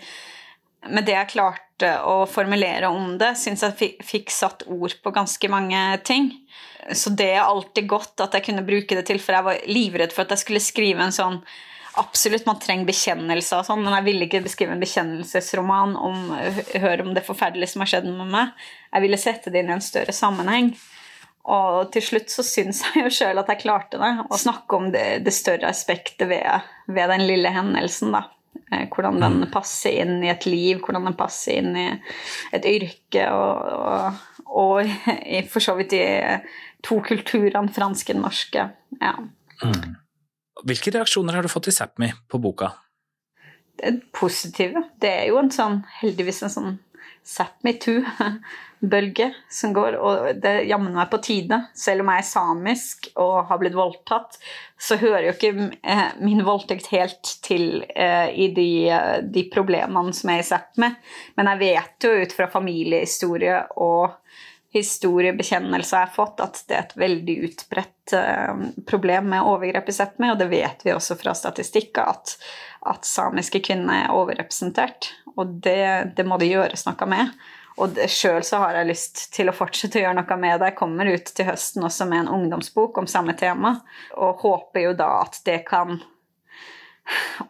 med 0.92 1.08
det 1.08 1.16
jeg 1.16 1.32
klarte 1.34 1.92
å 2.08 2.26
formulere 2.28 2.90
om 2.92 3.18
det. 3.22 3.34
Syns 3.40 3.64
jeg 3.64 3.96
fikk, 4.04 4.32
satt 4.34 4.66
ord 4.68 4.96
på 5.04 5.14
ganske 5.16 5.52
mange 5.52 5.82
ting. 6.08 6.32
Så 6.92 7.14
det 7.16 7.30
er 7.36 7.44
alltid 7.44 7.88
godt 7.92 8.24
at 8.24 8.36
jeg 8.38 8.50
kunne 8.50 8.66
bruke 8.68 8.98
det 8.98 9.06
til, 9.08 9.20
for 9.22 9.38
jeg 9.38 9.48
var 9.48 9.68
livredd 9.70 10.16
for 10.16 10.26
at 10.26 10.36
jeg 10.36 10.46
skulle 10.46 10.64
skrive 10.64 11.08
en 11.08 11.16
sånn 11.16 11.44
Absolutt, 12.00 12.46
man 12.48 12.56
trenger 12.56 12.88
bekjennelser 12.88 13.60
og 13.60 13.66
sånn, 13.68 13.82
men 13.84 13.92
jeg 13.98 14.06
ville 14.06 14.24
ikke 14.24 14.40
beskrive 14.46 14.72
en 14.72 14.80
bekjennelsesroman 14.80 15.98
om 16.00 16.30
høre 16.32 17.04
om 17.04 17.12
det 17.12 17.26
forferdelige 17.26 17.74
som 17.74 17.84
har 17.84 17.90
skjedd 17.92 18.08
med 18.08 18.32
meg. 18.32 18.54
Jeg 18.94 19.04
ville 19.04 19.20
sette 19.20 19.52
det 19.52 19.60
inn 19.60 19.74
i 19.74 19.76
en 19.76 19.84
større 19.84 20.16
sammenheng. 20.16 20.72
Og 21.50 21.90
til 21.94 22.04
slutt 22.06 22.30
så 22.30 22.46
syns 22.46 22.84
jeg 22.86 23.06
jo 23.06 23.14
sjøl 23.14 23.42
at 23.42 23.50
jeg 23.50 23.64
klarte 23.64 24.00
det. 24.02 24.12
Å 24.30 24.38
snakke 24.40 24.78
om 24.78 24.92
det, 24.94 25.24
det 25.26 25.34
større 25.34 25.72
aspektet 25.72 26.30
ved, 26.30 26.70
ved, 26.88 27.08
den 27.14 27.26
lille 27.26 27.54
hendelsen, 27.54 28.14
da. 28.14 28.28
Eh, 28.72 28.86
hvordan 28.92 29.18
den 29.22 29.40
mm. 29.46 29.48
passer 29.54 30.04
inn 30.04 30.20
i 30.26 30.30
et 30.32 30.46
liv, 30.50 30.82
hvordan 30.84 31.10
den 31.10 31.18
passer 31.18 31.62
inn 31.62 31.74
i 31.80 31.88
et 32.54 32.68
yrke, 32.68 33.26
og, 33.34 34.22
og, 34.46 34.54
og 34.62 34.94
for 35.50 35.64
så 35.64 35.76
vidt 35.80 35.98
i 35.98 36.06
to 36.86 37.00
kulturene, 37.06 37.74
franske 37.74 38.16
og 38.16 38.24
norske. 38.28 38.70
Ja. 39.02 39.16
Mm. 39.66 39.98
Hvilke 40.68 40.94
reaksjoner 40.94 41.38
har 41.38 41.46
du 41.46 41.52
fått 41.52 41.72
i 41.72 41.76
Sápmi 41.76 42.12
på 42.30 42.42
boka? 42.42 42.74
Det 43.82 43.88
er 43.88 44.00
positive. 44.14 44.84
Det 45.02 45.10
er 45.24 45.30
jo 45.32 45.40
en 45.42 45.50
sånn, 45.54 45.80
heldigvis 46.02 46.44
en 46.46 46.54
sånn 46.54 46.74
Sápmi 47.28 47.76
too-bølge 47.80 49.28
som 49.50 49.74
går, 49.76 49.98
og 50.02 50.42
det 50.42 50.66
jammen 50.70 50.96
meg 50.96 51.10
på 51.12 51.20
tide. 51.22 51.60
Selv 51.78 52.04
om 52.04 52.10
jeg 52.12 52.24
er 52.24 52.28
samisk 52.28 53.12
og 53.22 53.36
har 53.50 53.62
blitt 53.62 53.78
voldtatt, 53.78 54.40
så 54.82 54.98
hører 55.02 55.28
jo 55.28 55.36
ikke 55.36 55.70
eh, 55.82 56.08
min 56.24 56.42
voldtekt 56.48 56.90
helt 56.96 57.36
til 57.46 57.84
eh, 57.94 58.32
i 58.34 58.50
de, 58.56 58.72
eh, 58.90 59.20
de, 59.22 59.46
problemene 59.54 60.16
som 60.18 60.34
er 60.34 60.42
i 60.42 60.48
Sápmi. 60.48 60.90
Men 61.38 61.52
jeg 61.54 61.62
vet 61.62 62.10
jo 62.10 62.16
ut 62.24 62.36
fra 62.36 62.50
familiehistorie 62.52 63.62
og 63.78 64.18
historiebekjennelser 64.72 65.98
jeg 65.98 66.08
har 66.08 66.16
fått, 66.16 66.42
at 66.44 66.62
det 66.68 66.76
er 66.78 66.84
et 66.86 67.00
veldig 67.00 67.38
utbredt 67.48 68.14
uh, 68.16 68.68
problem 68.88 69.32
med 69.34 69.48
overgrep 69.48 69.90
i 69.92 69.96
Sápmi, 69.96 70.30
og 70.32 70.40
det 70.40 70.48
vet 70.52 70.86
vi 70.86 70.94
også 70.96 71.18
fra 71.20 71.34
statistikker, 71.36 72.14
at, 72.14 72.36
at 72.88 73.08
samiske 73.08 73.60
kvinner 73.68 74.06
er 74.06 74.14
overrepresentert. 74.16 75.12
Og 75.36 75.60
det, 75.64 76.14
det 76.16 76.28
må 76.28 76.40
det 76.40 76.52
gjøres 76.52 76.86
noe 76.88 77.10
med. 77.12 77.36
Og 77.82 78.00
sjøl 78.12 78.44
så 78.46 78.60
har 78.62 78.78
jeg 78.78 78.90
lyst 78.90 79.22
til 79.36 79.50
å 79.50 79.56
fortsette 79.56 80.00
å 80.00 80.06
gjøre 80.06 80.18
noe 80.20 80.38
med 80.40 80.60
det. 80.60 80.72
Jeg 80.72 80.80
kommer 80.80 81.12
ut 81.12 81.32
til 81.36 81.48
høsten 81.48 81.86
også 81.88 82.08
med 82.10 82.24
en 82.24 82.34
ungdomsbok 82.36 83.00
om 83.02 83.08
samme 83.10 83.36
tema, 83.40 83.78
og 84.20 84.44
håper 84.44 84.88
jo 84.88 84.96
da 85.00 85.12
at 85.24 85.40
det 85.48 85.62
kan 85.70 86.00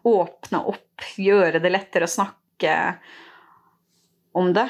åpne 0.08 0.62
opp, 0.72 1.06
gjøre 1.18 1.62
det 1.62 1.74
lettere 1.74 2.08
å 2.08 2.14
snakke 2.14 2.76
om 4.38 4.54
det. 4.56 4.68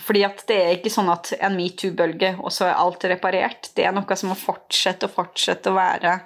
Fordi 0.00 0.24
at 0.26 0.42
det 0.48 0.56
er 0.58 0.72
ikke 0.74 0.90
sånn 0.90 1.10
at 1.12 1.30
en 1.38 1.54
metoo-bølge, 1.54 2.34
og 2.42 2.50
så 2.54 2.66
er 2.66 2.78
alt 2.82 3.04
reparert. 3.06 3.70
Det 3.76 3.86
er 3.86 3.94
noe 3.94 4.16
som 4.18 4.32
må 4.32 4.38
fortsette 4.38 5.06
og 5.06 5.14
fortsette 5.14 5.70
å 5.70 5.76
være, 5.76 6.16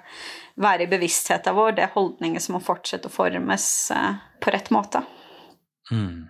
være 0.57 0.87
i 0.87 0.89
bevisstheten 0.89 1.57
vår. 1.57 1.75
Det 1.77 1.85
er 1.85 1.93
holdninger 1.93 2.41
som 2.41 2.57
må 2.57 2.63
fortsette 2.65 3.11
å 3.11 3.13
formes 3.13 3.67
eh, 3.93 4.15
på 4.41 4.55
rett 4.55 4.71
måte. 4.73 5.03
Mm. 5.91 6.29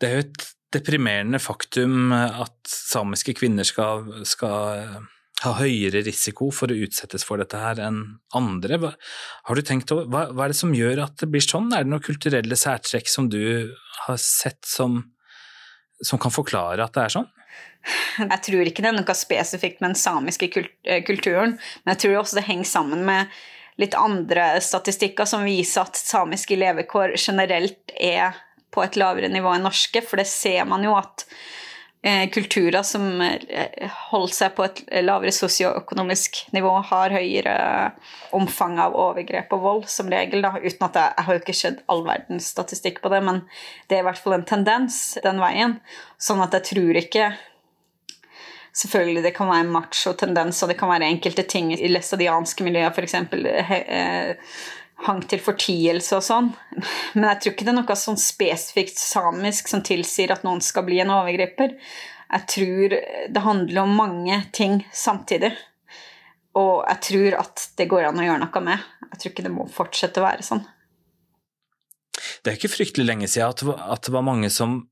Det 0.00 0.08
er 0.08 0.18
jo 0.18 0.26
et 0.26 0.44
deprimerende 0.72 1.40
faktum 1.42 2.12
at 2.12 2.56
samiske 2.68 3.34
kvinner 3.36 3.66
skal, 3.68 4.04
skal 4.28 4.76
eh, 4.76 5.00
ha 5.42 5.54
høyere 5.58 6.04
risiko 6.04 6.50
for 6.54 6.72
å 6.72 6.78
utsettes 6.84 7.24
for 7.26 7.40
dette 7.40 7.58
her 7.58 7.80
enn 7.82 8.02
andre. 8.36 8.78
Hva, 8.82 8.92
har 9.48 9.56
du 9.56 9.64
tenkt 9.66 9.92
over, 9.94 10.08
hva, 10.12 10.26
hva 10.36 10.46
er 10.46 10.52
det 10.52 10.60
som 10.60 10.76
gjør 10.76 11.04
at 11.06 11.16
det 11.22 11.30
blir 11.32 11.44
sånn? 11.44 11.72
Er 11.72 11.86
det 11.86 11.94
noen 11.94 12.04
kulturelle 12.04 12.60
særtrekk 12.60 13.10
som 13.10 13.32
du 13.32 13.42
har 14.04 14.20
sett 14.20 14.60
som 14.68 15.00
som 16.04 16.20
kan 16.22 16.34
forklare 16.34 16.84
at 16.84 16.94
det 16.96 17.06
er 17.06 17.16
sånn? 17.16 17.30
Jeg 18.20 18.38
tror 18.46 18.68
ikke 18.68 18.84
det 18.84 18.92
er 18.92 18.94
noe 18.94 19.16
spesifikt 19.18 19.80
med 19.80 19.92
den 19.92 19.98
samiske 19.98 20.48
eh, 20.62 21.02
kulturen, 21.06 21.56
men 21.82 21.94
jeg 21.94 22.04
tror 22.04 22.20
også 22.20 22.38
det 22.38 22.46
henger 22.46 22.68
sammen 22.70 23.02
med 23.08 23.32
litt 23.80 23.96
andre 23.98 24.60
statistikker 24.62 25.26
som 25.26 25.46
viser 25.46 25.86
at 25.86 25.98
samiske 25.98 26.58
levekår 26.60 27.16
generelt 27.16 27.94
er 27.96 28.36
på 28.72 28.84
et 28.84 28.96
lavere 29.00 29.30
nivå 29.32 29.54
enn 29.56 29.66
norske, 29.66 30.02
for 30.04 30.20
det 30.20 30.28
ser 30.30 30.64
man 30.68 30.84
jo 30.86 30.94
at 30.96 31.26
kulturer 32.02 32.82
som 32.82 33.20
eh, 33.22 33.90
holder 34.10 34.34
seg 34.34 34.56
på 34.56 34.64
et 34.66 34.80
lavere 35.04 35.30
sosioøkonomisk 35.34 36.40
nivå, 36.54 36.72
har 36.88 37.14
høyere 37.14 37.54
omfang 38.34 38.74
av 38.82 38.96
overgrep 38.98 39.54
og 39.54 39.62
vold, 39.62 39.86
som 39.92 40.10
regel. 40.10 40.42
Da, 40.42 40.56
uten 40.58 40.88
at 40.88 40.98
jeg, 40.98 41.14
jeg 41.14 41.28
har 41.28 41.38
jo 41.38 41.42
ikke 41.44 41.54
sett 41.60 41.84
all 41.92 42.02
verdens 42.08 42.50
statistikk 42.56 42.98
på 43.04 43.12
det, 43.12 43.22
men 43.22 43.44
det 43.86 43.98
er 43.98 44.02
i 44.02 44.08
hvert 44.08 44.18
fall 44.18 44.34
en 44.40 44.48
tendens 44.48 44.98
den 45.22 45.38
veien. 45.42 45.78
Sånn 46.18 46.42
at 46.42 46.58
jeg 46.58 46.70
tror 46.72 47.02
ikke 47.04 47.32
Selvfølgelig 48.72 49.20
det 49.26 49.34
kan 49.36 49.50
være 49.50 49.66
en 49.66 49.72
macho-tendens, 49.74 50.62
og 50.64 50.70
det 50.70 50.78
kan 50.80 50.88
være 50.88 51.04
enkelte 51.04 51.42
ting 51.44 51.74
i 51.74 51.90
læstadianske 51.90 52.64
miljøer, 52.64 52.88
f.eks 52.88 53.18
hang 55.06 55.22
til 55.28 55.42
fortielse 55.42 56.16
og 56.18 56.24
sånn. 56.26 56.50
Men 57.16 57.28
jeg 57.30 57.40
tror 57.40 57.54
ikke 57.54 57.66
det 57.66 57.72
er 57.74 57.78
noe 57.80 57.98
sånn 57.98 58.20
spesifikt 58.20 59.00
samisk 59.00 59.70
som 59.70 59.82
tilsier 59.86 60.34
at 60.34 60.46
noen 60.46 60.62
skal 60.64 60.86
bli 60.86 61.00
en 61.02 61.12
overgriper. 61.14 61.76
Jeg 62.32 62.48
tror 62.48 62.96
det 63.34 63.44
handler 63.44 63.82
om 63.82 63.96
mange 63.98 64.38
ting 64.56 64.80
samtidig. 64.94 65.52
Og 66.58 66.84
jeg 66.84 67.00
tror 67.08 67.38
at 67.40 67.66
det 67.80 67.88
går 67.88 68.08
an 68.08 68.20
å 68.20 68.28
gjøre 68.28 68.44
noe 68.44 68.64
med. 68.64 68.86
Jeg 69.10 69.18
tror 69.18 69.32
ikke 69.32 69.46
det 69.46 69.54
må 69.54 69.66
fortsette 69.72 70.20
å 70.20 70.26
være 70.26 70.46
sånn. 70.46 70.64
Det 72.42 72.50
er 72.50 72.58
ikke 72.58 72.72
fryktelig 72.72 73.06
lenge 73.08 73.28
siden 73.30 73.74
at 73.76 74.06
det 74.06 74.14
var 74.14 74.26
mange 74.26 74.50
som 74.52 74.82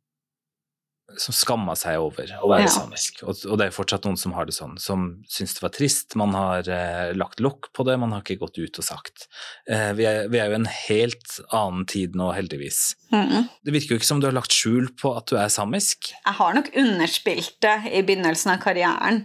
som 1.18 1.34
skamma 1.34 1.74
seg 1.78 1.98
over 2.02 2.30
å 2.40 2.48
være 2.50 2.66
ja. 2.66 2.72
samisk. 2.72 3.22
Og, 3.24 3.34
og, 3.48 3.56
det 3.60 3.68
er 3.68 3.74
fortsatt 3.74 4.06
noen 4.06 4.18
som 4.20 4.34
har 4.36 4.48
det 4.48 4.54
sånn, 4.56 4.76
som 4.80 5.08
syns 5.30 5.56
det 5.56 5.64
var 5.64 5.72
trist. 5.74 6.16
Man 6.18 6.34
har 6.36 6.68
eh, 6.70 7.10
lagt 7.16 7.42
lokk 7.42 7.70
på 7.76 7.86
det, 7.88 7.96
man 8.00 8.14
har 8.14 8.24
ikke 8.24 8.40
gått 8.42 8.60
ut 8.60 8.80
og 8.82 8.86
sagt. 8.86 9.26
Eh, 9.70 9.90
vi, 9.98 10.06
er, 10.08 10.30
vi, 10.32 10.40
er, 10.40 10.52
jo 10.52 10.60
en 10.60 10.70
helt 10.70 11.36
annen 11.48 11.86
tid 11.90 12.18
nå, 12.18 12.30
heldigvis. 12.36 12.80
Mm. 13.14 13.48
Det 13.66 13.74
virker 13.74 13.94
jo 13.94 14.00
ikke 14.00 14.10
som 14.10 14.22
du 14.22 14.28
har 14.28 14.36
lagt 14.36 14.54
skjul 14.54 14.90
på 15.00 15.14
at 15.18 15.30
du 15.30 15.38
er 15.40 15.52
samisk. 15.52 16.12
Jeg 16.16 16.38
har 16.40 16.56
nok 16.56 16.72
underspilt 16.78 17.56
det 17.64 17.78
i 17.90 18.04
begynnelsen 18.06 18.54
av 18.54 18.62
karrieren. 18.62 19.24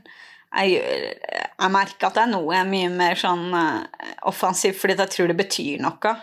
Jeg, 0.56 0.80
jeg 0.80 1.74
merker 1.74 2.10
at 2.10 2.22
nå 2.32 2.40
er 2.56 2.68
mye 2.70 2.88
mer 2.94 3.20
sånn 3.20 3.50
uh, 3.52 3.82
offensiv, 4.30 4.78
fordi 4.80 4.96
jeg 5.02 5.12
tror 5.12 5.32
det 5.32 5.40
betyr 5.42 5.84
noe 5.84 6.14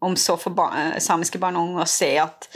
om 0.00 0.14
så 0.16 0.38
for 0.40 0.56
ba 0.56 0.70
samiske 1.02 1.36
barn 1.42 1.58
og 1.60 1.66
unge 1.68 1.84
å 1.84 1.90
se 1.90 2.14
at 2.22 2.48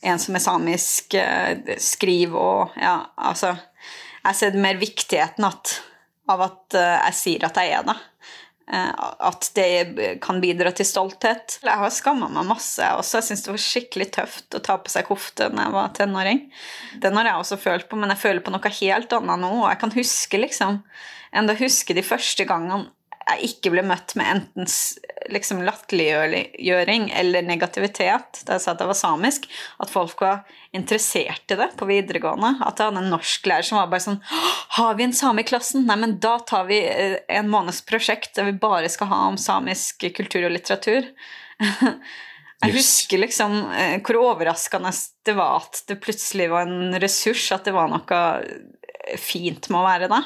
en 0.00 0.18
som 0.18 0.36
er 0.36 0.44
samisk, 0.44 1.14
eh, 1.14 1.76
skriver 1.78 2.38
og 2.38 2.78
Ja, 2.80 3.10
altså 3.16 3.56
Jeg 4.24 4.36
ser 4.36 4.56
mer 4.60 4.76
viktigheten 4.76 5.44
at, 5.48 5.80
av 6.28 6.42
at 6.44 6.76
eh, 6.76 6.96
jeg 7.08 7.16
sier 7.16 7.44
at 7.46 7.56
jeg 7.56 7.72
er 7.72 7.86
det. 7.88 7.94
Eh, 8.70 8.90
at 9.26 9.48
det 9.56 10.18
kan 10.22 10.42
bidra 10.42 10.72
til 10.76 10.86
stolthet. 10.86 11.56
Jeg 11.64 11.80
har 11.80 11.94
skamma 11.94 12.28
meg 12.28 12.44
masse 12.50 12.84
også. 12.84 13.18
Jeg 13.18 13.28
syns 13.30 13.46
det 13.46 13.54
var 13.54 13.64
skikkelig 13.64 14.08
tøft 14.18 14.58
å 14.58 14.60
ta 14.60 14.76
på 14.76 14.92
seg 14.92 15.08
kofte 15.08 15.48
når 15.48 15.64
jeg 15.64 15.76
var 15.78 15.94
tenåring. 15.96 16.42
Den 17.00 17.16
har 17.16 17.30
jeg 17.30 17.40
også 17.40 17.60
følt 17.64 17.88
på, 17.88 17.96
men 17.96 18.12
jeg 18.12 18.22
føler 18.26 18.44
på 18.44 18.52
noe 18.52 18.74
helt 18.82 19.16
annet 19.16 19.42
nå. 19.42 19.50
Og 19.62 19.68
jeg 19.70 19.80
kan 19.84 19.96
huske 19.96 20.44
liksom 20.44 20.84
Enda 21.30 21.54
huske 21.54 21.94
de 21.94 22.02
første 22.02 22.42
gangene 22.42 22.88
jeg 23.30 23.50
ikke 23.50 23.72
ble 23.74 23.84
møtt 23.86 24.14
med 24.18 24.30
enten 24.34 24.68
liksom 25.30 25.60
latterliggjøring 25.66 27.10
eller 27.16 27.44
negativitet 27.46 28.40
da 28.46 28.56
jeg 28.56 28.64
sa 28.64 28.72
at 28.72 28.82
jeg 28.82 28.90
var 28.90 28.98
samisk. 28.98 29.46
At 29.82 29.92
folk 29.92 30.22
var 30.24 30.42
interessert 30.76 31.52
i 31.52 31.58
det 31.60 31.68
på 31.78 31.88
videregående. 31.90 32.56
At 32.66 32.80
jeg 32.80 32.90
hadde 32.90 33.04
en 33.04 33.12
norsklærer 33.14 33.66
som 33.66 33.80
var 33.80 33.90
bare 33.92 34.06
sånn 34.06 34.18
Har 34.78 34.96
vi 34.98 35.06
en 35.06 35.16
same 35.16 35.44
i 35.44 35.48
klassen? 35.48 35.86
Nei, 35.88 35.98
men 36.00 36.16
da 36.22 36.38
tar 36.46 36.66
vi 36.70 36.80
eh, 36.86 37.20
en 37.28 37.52
måneds 37.52 37.82
prosjekt 37.88 38.34
der 38.38 38.50
vi 38.50 38.56
bare 38.60 38.90
skal 38.92 39.10
ha 39.12 39.22
om 39.28 39.38
samisk 39.40 40.08
kultur 40.16 40.48
og 40.48 40.56
litteratur. 40.56 41.12
Jeg 42.60 42.74
husker 42.76 43.22
liksom 43.22 43.54
eh, 43.72 43.96
hvor 44.04 44.18
overraskende 44.20 44.92
det 45.24 45.32
var 45.38 45.62
at 45.62 45.80
det 45.88 46.00
plutselig 46.02 46.50
var 46.52 46.68
en 46.68 46.98
ressurs, 47.00 47.46
at 47.56 47.64
det 47.64 47.72
var 47.72 47.88
noe 47.88 48.20
fint 49.20 49.70
med 49.70 49.80
å 49.80 49.86
være 49.86 50.10
det. 50.12 50.20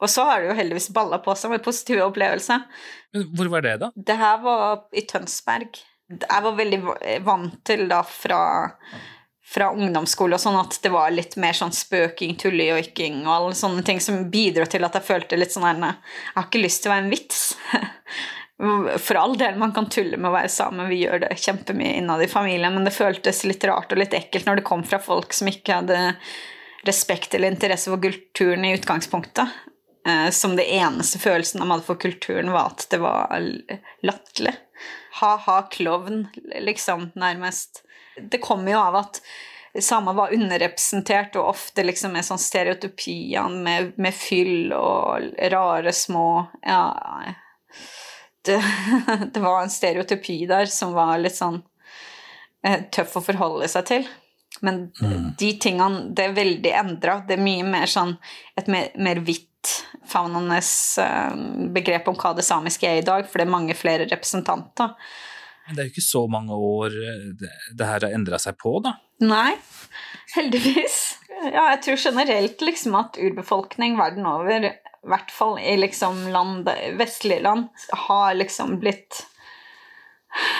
Og 0.00 0.10
så 0.10 0.24
har 0.24 0.40
det 0.40 0.50
jo 0.50 0.56
heldigvis 0.56 0.90
balla 0.96 1.20
på 1.22 1.34
seg 1.36 1.52
med 1.52 1.64
positive 1.64 2.06
opplevelser. 2.08 2.64
Men 3.14 3.30
hvor 3.36 3.52
var 3.52 3.64
det, 3.66 3.76
da? 3.82 3.92
Det 3.94 4.16
her 4.20 4.42
var 4.42 4.84
i 4.96 5.04
Tønsberg. 5.08 5.80
Jeg 6.10 6.44
var 6.46 6.58
veldig 6.58 6.80
vant 7.26 7.60
til 7.66 7.84
da 7.90 8.00
fra, 8.06 8.40
fra 9.46 9.70
ungdomsskole 9.76 10.34
og 10.34 10.42
sånn 10.42 10.58
at 10.58 10.80
det 10.82 10.90
var 10.94 11.12
litt 11.14 11.36
mer 11.42 11.54
sånn 11.54 11.74
spøking, 11.76 12.34
tullejoiking 12.40 13.22
og 13.26 13.34
alle 13.36 13.58
sånne 13.58 13.84
ting 13.86 14.02
som 14.02 14.24
bidro 14.32 14.66
til 14.66 14.88
at 14.88 14.98
jeg 14.98 15.06
følte 15.06 15.38
litt 15.38 15.54
sånn 15.54 15.68
her 15.68 15.78
Jeg 15.84 16.34
har 16.34 16.48
ikke 16.48 16.64
lyst 16.64 16.82
til 16.82 16.90
å 16.90 16.96
være 16.96 17.06
en 17.06 17.14
vits. 17.14 17.44
For 19.06 19.16
all 19.16 19.38
del, 19.40 19.56
man 19.56 19.72
kan 19.72 19.86
tulle 19.88 20.18
med 20.18 20.28
å 20.28 20.34
være 20.34 20.50
same, 20.52 20.84
vi 20.90 20.98
gjør 21.04 21.22
det 21.22 21.36
kjempemye 21.40 21.94
innad 21.96 22.20
i 22.20 22.28
familien, 22.28 22.74
men 22.74 22.84
det 22.84 22.92
føltes 22.92 23.46
litt 23.48 23.64
rart 23.64 23.94
og 23.94 24.02
litt 24.02 24.16
ekkelt 24.16 24.48
når 24.48 24.60
det 24.60 24.66
kom 24.68 24.82
fra 24.84 24.98
folk 25.00 25.32
som 25.32 25.48
ikke 25.48 25.78
hadde 25.78 26.00
respekt 26.84 27.34
eller 27.34 27.52
interesse 27.54 27.88
for 27.88 28.02
kulturen 28.02 28.66
i 28.68 28.74
utgangspunktet. 28.76 29.48
Eh, 30.06 30.30
som 30.30 30.56
det 30.56 30.64
eneste 30.72 31.18
følelsen 31.20 31.60
de 31.60 31.68
hadde 31.70 31.86
for 31.86 32.00
kulturen, 32.00 32.52
var 32.54 32.72
at 32.72 32.86
det 32.90 33.00
var 33.02 33.34
latterlig. 34.06 34.54
Ha-ha, 35.20 35.62
klovn, 35.72 36.26
liksom, 36.60 37.10
nærmest. 37.14 37.82
Det 38.16 38.40
kommer 38.40 38.72
jo 38.72 38.80
av 38.80 38.96
at 39.02 39.20
samer 39.80 40.16
var 40.16 40.32
underrepresentert, 40.34 41.36
og 41.36 41.52
ofte 41.52 41.84
liksom 41.84 42.16
med 42.16 42.26
sånn 42.26 42.40
stereotypiene 42.40 43.62
med, 43.64 43.92
med 44.00 44.16
fyll 44.16 44.72
og 44.74 45.28
rare 45.52 45.92
små 45.94 46.26
ja, 46.64 46.82
det, 48.46 48.56
det, 49.34 49.40
var 49.40 49.62
en 49.62 49.70
stereotypi 49.70 50.46
der 50.46 50.66
som 50.66 50.96
var 50.96 51.18
litt 51.20 51.36
sånn 51.36 51.60
eh, 52.66 52.88
tøff 52.92 53.18
å 53.20 53.24
forholde 53.24 53.68
seg 53.70 53.86
til. 53.90 54.08
Men 54.60 54.90
mm. 55.00 55.28
de 55.38 55.52
tingene 55.62 56.10
Det 56.12 56.24
er 56.26 56.34
veldig 56.36 56.72
endra. 56.74 57.20
Det 57.26 57.36
er 57.36 57.44
mye 57.44 57.64
mer 57.64 57.88
sånn 57.88 58.16
et 58.58 58.66
mer, 58.68 58.90
mer 58.98 59.20
vidtfavnende 59.24 59.49
eh, 61.00 61.34
begrep 61.74 62.08
om 62.08 62.18
hva 62.18 62.34
det 62.36 62.46
samiske 62.46 62.88
er 62.88 63.00
i 63.00 63.06
dag, 63.06 63.26
for 63.28 63.40
det 63.40 63.46
er 63.46 63.56
mange 63.56 63.76
flere 63.78 64.08
representanter. 64.10 64.94
Men 65.66 65.76
det 65.76 65.82
er 65.82 65.88
jo 65.88 65.94
ikke 65.94 66.08
så 66.08 66.24
mange 66.30 66.56
år 66.56 66.94
eh, 66.98 67.24
det, 67.40 67.50
det 67.78 67.88
her 67.88 68.06
har 68.06 68.16
endra 68.16 68.40
seg 68.42 68.58
på, 68.60 68.78
da? 68.84 68.96
Nei, 69.22 69.54
heldigvis. 70.36 71.00
Ja, 71.44 71.70
jeg 71.72 71.82
tror 71.84 72.00
generelt 72.02 72.62
liksom 72.64 72.96
at 72.98 73.18
urbefolkning 73.20 73.98
verden 74.00 74.26
over 74.28 74.70
i 74.70 74.72
hvert 75.08 75.30
fall 75.32 75.58
i 75.60 75.76
liksom 75.80 76.26
land, 76.34 76.68
vestlige 77.00 77.40
land, 77.44 77.68
har 78.08 78.34
liksom 78.36 78.78
blitt 78.82 79.22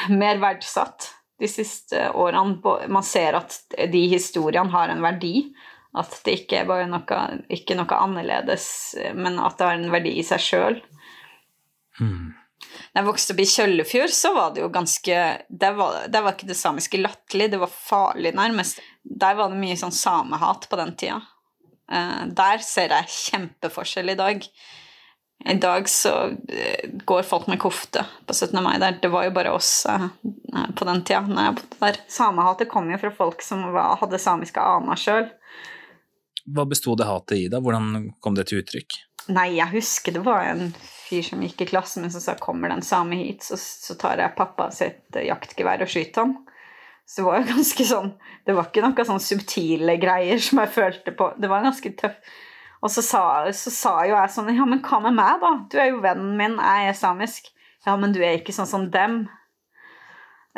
mer 0.09 0.41
verdsatt 0.41 1.11
de 1.41 1.49
siste 1.49 2.07
årene. 2.17 2.61
Man 2.89 3.05
ser 3.07 3.37
at 3.41 3.59
de 3.93 4.07
historiene 4.13 4.73
har 4.73 4.93
en 4.93 5.05
verdi. 5.05 5.51
At 5.99 6.13
det 6.27 6.37
ikke 6.43 6.61
er 6.61 6.69
bare 6.69 6.87
noe, 6.87 7.23
ikke 7.51 7.75
noe 7.75 7.97
annerledes, 7.99 8.67
men 9.19 9.41
at 9.43 9.57
det 9.59 9.67
har 9.67 9.79
en 9.79 9.91
verdi 9.91 10.13
i 10.21 10.27
seg 10.27 10.45
sjøl. 10.45 10.77
Hmm. 11.99 12.31
Da 12.91 13.01
jeg 13.01 13.09
vokste 13.09 13.35
opp 13.35 13.43
i 13.43 13.49
Kjøllefjord, 13.49 14.13
så 14.15 14.33
var 14.37 14.55
det 14.55 14.63
jo 14.63 14.71
ganske 14.73 15.17
Der 15.49 15.77
var, 15.79 16.05
der 16.11 16.25
var 16.25 16.35
ikke 16.37 16.49
det 16.51 16.59
samiske 16.59 17.01
latterlig, 17.01 17.51
det 17.53 17.61
var 17.63 17.73
farlig, 17.73 18.35
nærmest. 18.37 18.83
Der 19.03 19.39
var 19.39 19.51
det 19.51 19.61
mye 19.61 19.79
sånn 19.79 19.95
samehat 19.95 20.69
på 20.71 20.79
den 20.81 20.95
tida. 20.99 21.21
Eh, 21.91 22.23
der 22.37 22.63
ser 22.65 22.95
jeg 22.95 23.15
kjempeforskjell 23.15 24.15
i 24.15 24.19
dag. 24.19 24.47
I 25.51 25.57
dag 25.57 25.89
så 25.89 26.13
eh, 26.53 26.91
går 27.09 27.25
folk 27.25 27.47
med 27.49 27.61
kofte 27.63 28.05
på 28.29 28.37
17. 28.37 28.59
mai 28.63 28.77
der. 28.83 28.99
Det 29.03 29.11
var 29.13 29.27
jo 29.27 29.35
bare 29.39 29.55
oss 29.57 29.87
eh, 29.89 30.09
på 30.77 30.89
den 30.89 31.05
tida 31.07 31.23
når 31.27 31.47
jeg 31.47 31.59
bodde 31.61 31.81
der. 31.87 32.01
Samehatet 32.13 32.71
kom 32.71 32.91
jo 32.93 33.01
fra 33.01 33.15
folk 33.23 33.45
som 33.45 33.65
var, 33.75 33.97
hadde 34.03 34.21
samiske 34.21 34.63
aner 34.63 35.01
sjøl. 35.01 35.31
Hva 36.55 36.67
besto 36.69 36.97
det 36.99 37.09
hatet 37.09 37.37
i, 37.39 37.47
da? 37.53 37.61
Hvordan 37.63 38.11
kom 38.21 38.37
det 38.39 38.49
til 38.51 38.63
uttrykk? 38.63 38.99
Nei, 39.31 39.53
jeg 39.59 39.71
husker 39.75 40.15
det 40.17 40.23
var 40.27 40.47
en 40.49 40.71
fyr 40.79 41.23
som 41.27 41.43
gikk 41.45 41.65
i 41.65 41.69
klassen 41.71 42.03
min 42.03 42.13
som 42.13 42.23
sa 42.23 42.35
'kommer 42.35 42.69
det 42.69 42.81
en 42.81 42.87
same 42.87 43.17
hit', 43.17 43.45
så, 43.45 43.57
så 43.59 43.95
tar 43.95 44.19
jeg 44.19 44.37
pappa 44.37 44.71
sitt 44.75 45.15
jaktgevær 45.15 45.83
og 45.85 45.91
skyter 45.91 46.25
ham. 46.25 46.37
Så 47.07 47.21
det 47.21 47.27
var 47.27 47.41
jo 47.41 47.49
ganske 47.55 47.85
sånn 47.85 48.13
Det 48.47 48.55
var 48.55 48.69
ikke 48.69 48.85
noen 48.85 49.09
sånn 49.09 49.25
subtile 49.25 49.97
greier 50.03 50.39
som 50.39 50.63
jeg 50.63 50.75
følte 50.77 51.15
på. 51.17 51.33
Det 51.39 51.51
var 51.51 51.67
ganske 51.67 51.93
tøff. 51.99 52.19
Og 52.81 52.91
så 52.91 53.03
sa, 53.05 53.23
så 53.53 53.71
sa, 53.75 53.95
jo 54.09 54.17
jeg 54.17 54.33
sånn 54.33 54.55
Ja, 54.55 54.67
men 54.69 54.83
hva 54.87 55.03
med 55.05 55.19
meg, 55.19 55.43
da? 55.43 55.53
Du 55.71 55.77
er 55.79 55.91
jo 55.91 56.01
vennen 56.05 56.37
min, 56.39 56.57
jeg 56.57 56.93
er 56.93 56.97
samisk. 56.97 57.51
Ja, 57.87 57.97
men 57.97 58.15
du 58.17 58.21
er 58.23 58.39
ikke 58.39 58.55
sånn 58.57 58.69
som 58.69 58.89
dem. 58.93 59.23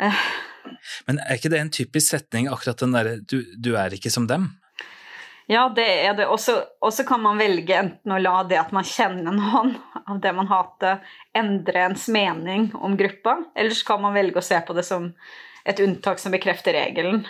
Eh. 0.01 0.25
Men 1.07 1.19
er 1.23 1.37
ikke 1.37 1.51
det 1.51 1.59
en 1.59 1.71
typisk 1.73 2.13
setning, 2.13 2.47
akkurat 2.51 2.79
den 2.79 2.95
derre 2.95 3.17
du, 3.19 3.41
du, 3.59 3.73
er 3.79 3.95
ikke 3.95 4.11
som 4.13 4.27
dem? 4.29 4.49
Ja, 5.45 5.67
det 5.75 5.85
er 6.05 6.13
det. 6.15 6.27
Og 6.27 6.93
så 6.93 7.03
kan 7.07 7.21
man 7.23 7.39
velge 7.41 7.75
enten 7.75 8.13
å 8.15 8.19
la 8.21 8.35
det 8.47 8.59
at 8.61 8.71
man 8.75 8.85
kjenner 8.87 9.35
noen 9.35 9.75
av 10.07 10.19
det 10.23 10.33
man 10.35 10.49
hater, 10.51 11.01
endre 11.35 11.87
ens 11.89 12.07
mening 12.11 12.69
om 12.79 12.95
gruppa, 12.99 13.39
eller 13.55 13.75
så 13.75 13.87
kan 13.91 14.03
man 14.03 14.15
velge 14.15 14.39
å 14.39 14.45
se 14.45 14.59
på 14.63 14.75
det 14.77 14.85
som 14.87 15.11
et 15.67 15.79
unntak 15.79 16.19
som 16.19 16.33
bekrefter 16.33 16.75
regelen, 16.75 17.21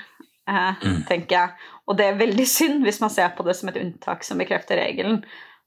eh, 0.50 0.84
mm. 0.84 1.02
tenker 1.10 1.38
jeg. 1.38 1.72
Og 1.88 1.98
det 1.98 2.10
er 2.10 2.22
veldig 2.22 2.46
synd 2.50 2.86
hvis 2.86 3.02
man 3.04 3.14
ser 3.14 3.34
på 3.38 3.46
det 3.46 3.58
som 3.58 3.70
et 3.70 3.82
unntak 3.82 4.26
som 4.26 4.42
bekrefter 4.42 4.80
regelen. 4.82 5.22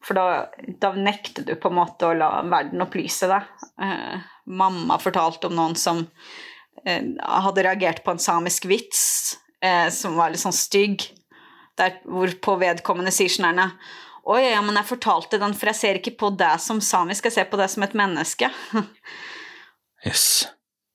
For 0.05 0.19
da, 0.19 0.47
da 0.83 0.93
nekter 0.95 1.47
du 1.47 1.55
på 1.59 1.71
en 1.71 1.79
måte 1.79 2.09
å 2.09 2.17
la 2.17 2.31
verden 2.47 2.83
opplyse 2.85 3.31
deg. 3.31 3.47
Eh, 3.83 4.27
mamma 4.47 4.99
fortalte 5.03 5.51
om 5.51 5.57
noen 5.59 5.79
som 5.79 6.05
eh, 6.85 7.03
hadde 7.19 7.67
reagert 7.67 8.05
på 8.07 8.15
en 8.15 8.23
samisk 8.23 8.71
vits 8.71 9.03
som 9.91 10.15
var 10.15 10.31
litt 10.31 10.39
sånn 10.39 10.55
stygg, 10.55 11.03
der, 11.79 12.01
hvorpå 12.09 12.57
vedkommende 12.63 13.15
sier 13.15 13.33
sånn 13.33 13.63
Oi, 14.27 14.41
ja, 14.43 14.59
men 14.65 14.75
jeg 14.75 14.89
fortalte 14.89 15.39
den, 15.39 15.53
for 15.55 15.71
jeg 15.71 15.79
ser 15.79 15.99
ikke 16.01 16.17
på 16.19 16.33
deg 16.35 16.59
som 16.59 16.81
samisk, 16.83 17.29
jeg 17.29 17.37
ser 17.37 17.47
på 17.47 17.61
deg 17.61 17.71
som 17.71 17.87
et 17.87 17.97
menneske. 17.99 18.51
Yes. 20.07 20.47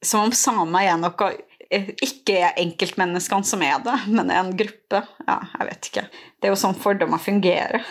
Som 0.06 0.30
om 0.30 0.32
samer 0.32 0.86
er 0.88 1.00
noe 1.02 1.32
ikke 1.72 2.36
er 2.36 2.60
enkeltmenneskene 2.60 3.48
som 3.48 3.64
er 3.64 3.80
det, 3.84 3.96
men 4.12 4.32
er 4.32 4.42
en 4.42 4.54
gruppe. 4.58 5.02
Ja, 5.28 5.38
jeg 5.58 5.68
vet 5.70 5.90
ikke. 5.90 6.04
Det 6.12 6.48
er 6.48 6.54
jo 6.54 6.60
sånn 6.60 6.78
fordommer 6.80 7.22
fungerer. 7.22 7.86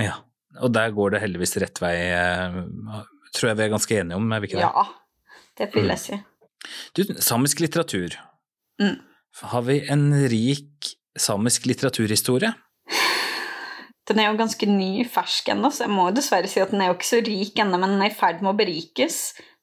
Ja, 0.00 0.18
og 0.60 0.72
der 0.76 0.92
går 0.96 1.14
det 1.14 1.22
heldigvis 1.24 1.56
rett 1.62 1.80
vei, 1.80 1.94
eh, 2.12 2.58
tror 3.36 3.50
jeg 3.50 3.58
vi 3.58 3.66
er 3.66 3.72
ganske 3.72 3.98
enige 4.00 4.20
om, 4.20 4.28
er 4.32 4.42
vi 4.42 4.50
ikke 4.50 4.60
det? 4.60 4.68
Ja, 4.68 5.34
det 5.60 5.70
vil 5.74 5.92
jeg 5.92 6.02
si. 6.02 6.20
Du, 6.96 7.02
samisk 7.24 7.62
litteratur. 7.64 8.18
Mm. 8.82 8.98
Har 9.52 9.64
vi 9.64 9.80
en 9.92 10.06
rik 10.28 10.92
samisk 11.20 11.66
litteraturhistorie? 11.68 12.52
Den 14.06 14.20
er 14.22 14.28
jo 14.28 14.38
ganske 14.38 14.68
ny, 14.70 15.02
fersk 15.10 15.48
ennå, 15.50 15.72
så 15.74 15.86
jeg 15.86 15.94
må 15.96 16.06
dessverre 16.14 16.48
si 16.50 16.60
at 16.62 16.70
den 16.70 16.82
er 16.82 16.92
jo 16.92 16.96
ikke 16.96 17.08
så 17.08 17.22
rik 17.26 17.58
ennå, 17.58 17.78
men 17.82 17.96
den 17.96 18.04
er 18.04 18.12
i 18.12 18.16
ferd 18.16 18.42
med 18.42 18.52
å 18.52 18.58
berikes 18.58 19.16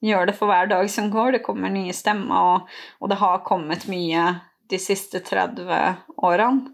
Den 0.04 0.10
gjør 0.10 0.28
det 0.28 0.36
for 0.36 0.52
hver 0.52 0.68
dag 0.68 0.90
som 0.92 1.08
går. 1.14 1.38
Det 1.38 1.46
kommer 1.46 1.72
nye 1.72 1.96
stemmer, 1.96 2.36
og, 2.36 2.74
og 3.00 3.12
det 3.12 3.22
har 3.22 3.46
kommet 3.48 3.88
mye 3.88 4.26
de 4.72 4.80
siste 4.82 5.22
30 5.24 5.64
årene. 6.28 6.74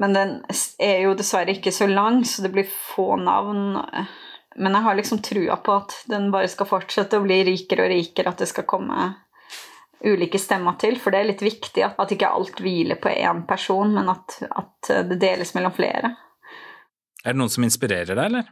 Men 0.00 0.16
den 0.16 0.30
er 0.80 1.02
jo 1.06 1.16
dessverre 1.16 1.52
ikke 1.52 1.72
så 1.72 1.88
lang, 1.88 2.22
så 2.28 2.44
det 2.44 2.52
blir 2.52 2.68
få 2.68 3.16
navn. 3.20 3.78
Men 4.56 4.76
jeg 4.76 4.84
har 4.84 4.96
liksom 4.98 5.20
trua 5.24 5.58
på 5.64 5.78
at 5.80 5.96
den 6.12 6.30
bare 6.32 6.50
skal 6.52 6.68
fortsette 6.68 7.20
å 7.20 7.24
bli 7.24 7.40
rikere 7.48 7.86
og 7.86 7.92
rikere, 7.92 8.32
at 8.32 8.44
det 8.44 8.50
skal 8.52 8.68
komme 8.68 9.12
ulike 10.04 10.40
stemmer 10.40 10.78
til. 10.80 10.98
For 11.00 11.14
det 11.14 11.22
er 11.22 11.30
litt 11.30 11.44
viktig 11.44 11.84
at, 11.86 11.96
at 12.02 12.12
ikke 12.14 12.30
alt 12.32 12.60
hviler 12.62 13.00
på 13.00 13.12
én 13.14 13.44
person, 13.48 13.94
men 13.94 14.10
at, 14.12 14.38
at 14.50 14.92
det 15.10 15.20
deles 15.22 15.54
mellom 15.56 15.74
flere. 15.76 16.14
Er 17.22 17.36
det 17.36 17.38
noen 17.38 17.52
som 17.54 17.62
inspirerer 17.62 18.16
deg, 18.16 18.24
eller? 18.24 18.48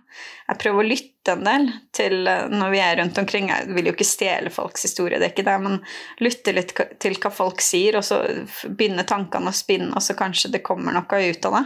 Jeg 0.47 0.59
prøver 0.63 0.85
å 0.85 0.87
lytte 0.87 1.33
en 1.35 1.43
del 1.47 1.65
til 1.97 2.29
eh, 2.31 2.45
når 2.53 2.71
vi 2.71 2.83
er 2.85 3.01
rundt 3.01 3.19
omkring. 3.19 3.49
Jeg 3.51 3.67
vil 3.75 3.91
jo 3.91 3.95
ikke 3.97 4.07
stjele 4.07 4.53
folks 4.55 4.87
historie, 4.87 5.19
det 5.19 5.27
er 5.27 5.35
ikke 5.35 5.47
det, 5.49 5.57
men 5.65 5.81
lytte 6.23 6.55
litt 6.55 6.75
til 7.03 7.19
hva 7.19 7.33
folk 7.35 7.65
sier, 7.67 7.99
og 7.99 8.07
så 8.07 8.21
begynner 8.69 9.09
tankene 9.11 9.51
å 9.51 9.57
spinne, 9.57 9.91
og 9.91 10.07
så 10.07 10.15
kanskje 10.19 10.53
det 10.55 10.63
kommer 10.67 10.95
noe 10.95 11.23
ut 11.27 11.51
av 11.51 11.59
det. 11.59 11.65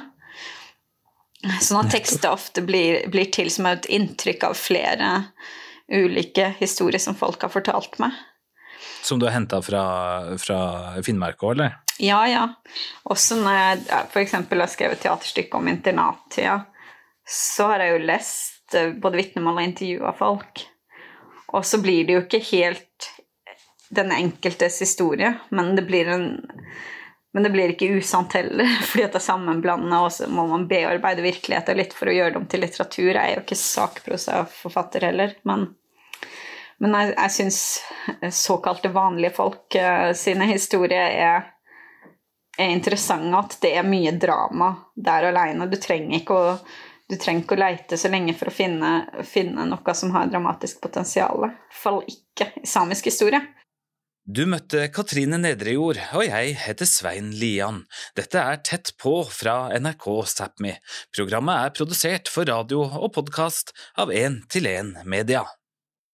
Sånn 1.60 1.82
at 1.82 1.92
tekster 1.92 2.32
ofte 2.32 2.64
blir, 2.64 3.02
blir 3.12 3.28
til 3.28 3.50
som 3.52 3.68
et 3.68 3.84
inntrykk 3.92 4.48
av 4.48 4.56
flere 4.56 5.10
ulike 5.92 6.54
historier 6.56 7.02
som 7.02 7.16
folk 7.18 7.44
har 7.44 7.52
fortalt 7.52 8.00
meg. 8.00 8.16
Som 9.04 9.20
du 9.20 9.26
har 9.28 9.34
henta 9.36 9.60
fra, 9.62 9.84
fra 10.40 10.58
Finnmark 11.04 11.42
òg, 11.42 11.56
eller? 11.56 11.78
Ja, 12.02 12.22
ja. 12.28 12.46
Også 13.10 13.38
når 13.38 13.58
jeg 13.58 13.82
f.eks. 14.10 14.36
har 14.38 14.70
skrevet 14.72 15.02
teaterstykke 15.04 15.60
om 15.60 15.68
internattida. 15.70 16.62
Så 17.24 17.68
har 17.70 17.84
jeg 17.84 17.94
jo 17.94 18.06
lest 18.08 18.74
eh, 18.76 18.92
både 19.00 19.20
vitnemål 19.20 19.60
og 19.60 19.68
intervju 19.68 20.08
av 20.08 20.18
folk. 20.18 20.64
Og 21.54 21.62
så 21.64 21.78
blir 21.80 22.06
det 22.06 22.16
jo 22.16 22.24
ikke 22.24 22.42
helt 22.50 23.10
den 23.94 24.10
enkeltes 24.12 24.80
historie, 24.82 25.30
men 25.54 25.74
det 25.76 25.86
blir 25.86 26.10
en 26.10 26.28
men 27.34 27.42
det 27.42 27.50
blir 27.50 27.72
ikke 27.72 27.96
usant 27.98 28.30
heller, 28.36 28.68
fordi 28.88 29.08
at 29.08 29.16
det 29.16 29.18
er 29.18 29.24
sammenblanda, 29.26 30.04
og 30.06 30.12
så 30.14 30.28
må 30.30 30.44
man 30.46 30.68
bearbeide 30.70 31.24
virkeligheten 31.24 31.80
litt 31.80 31.96
for 31.96 32.06
å 32.06 32.14
gjøre 32.14 32.36
dem 32.36 32.44
til 32.50 32.62
litteratur. 32.62 33.08
Jeg 33.10 33.18
er 33.18 33.32
jo 33.34 33.42
ikke 33.42 33.58
sakprosaforfatter 33.58 35.08
heller, 35.08 35.34
men, 35.48 35.64
men 36.82 36.96
jeg, 36.98 37.12
jeg 37.16 37.34
syns 37.38 37.58
såkalte 38.34 38.92
vanlige 38.94 39.34
folk 39.36 39.76
uh, 39.78 40.10
sine 40.16 40.48
historier 40.50 41.14
er, 41.14 41.46
er 42.58 42.74
interessante. 42.74 43.30
At 43.38 43.58
det 43.62 43.74
er 43.78 43.86
mye 43.86 44.14
drama 44.18 44.72
der 44.96 45.30
alene. 45.30 45.70
Du 45.70 45.78
trenger 45.80 46.22
ikke 46.22 46.40
å 46.40 46.58
trenger 47.20 47.44
ikke 47.44 47.56
å 47.56 47.60
leite 47.60 47.98
så 48.00 48.08
lenge 48.08 48.32
for 48.38 48.48
å 48.48 48.54
finne, 48.54 48.92
finne 49.28 49.66
noe 49.68 49.94
som 49.96 50.14
har 50.14 50.30
dramatisk 50.32 50.80
potensial. 50.84 51.36
I 51.36 51.44
hvert 51.44 51.76
fall 51.82 52.00
ikke 52.08 52.48
i 52.62 52.68
samisk 52.68 53.10
historie. 53.10 53.42
Du 54.24 54.46
møtte 54.48 54.86
Katrine 54.88 55.36
Nedrejord, 55.36 55.98
og 56.16 56.22
jeg 56.24 56.54
heter 56.62 56.88
Svein 56.88 57.28
Lian. 57.36 57.82
Dette 58.16 58.40
er 58.40 58.62
Tett 58.64 58.94
på 58.96 59.18
fra 59.28 59.68
NRK 59.76 60.06
Sápmi. 60.32 60.72
Programmet 61.12 61.66
er 61.66 61.74
produsert 61.76 62.32
for 62.32 62.48
radio 62.48 62.86
og 62.86 63.12
podkast 63.18 63.74
av 64.00 64.08
1 64.08 64.46
til 64.48 64.70
1 64.70 64.94
Media. 65.04 65.44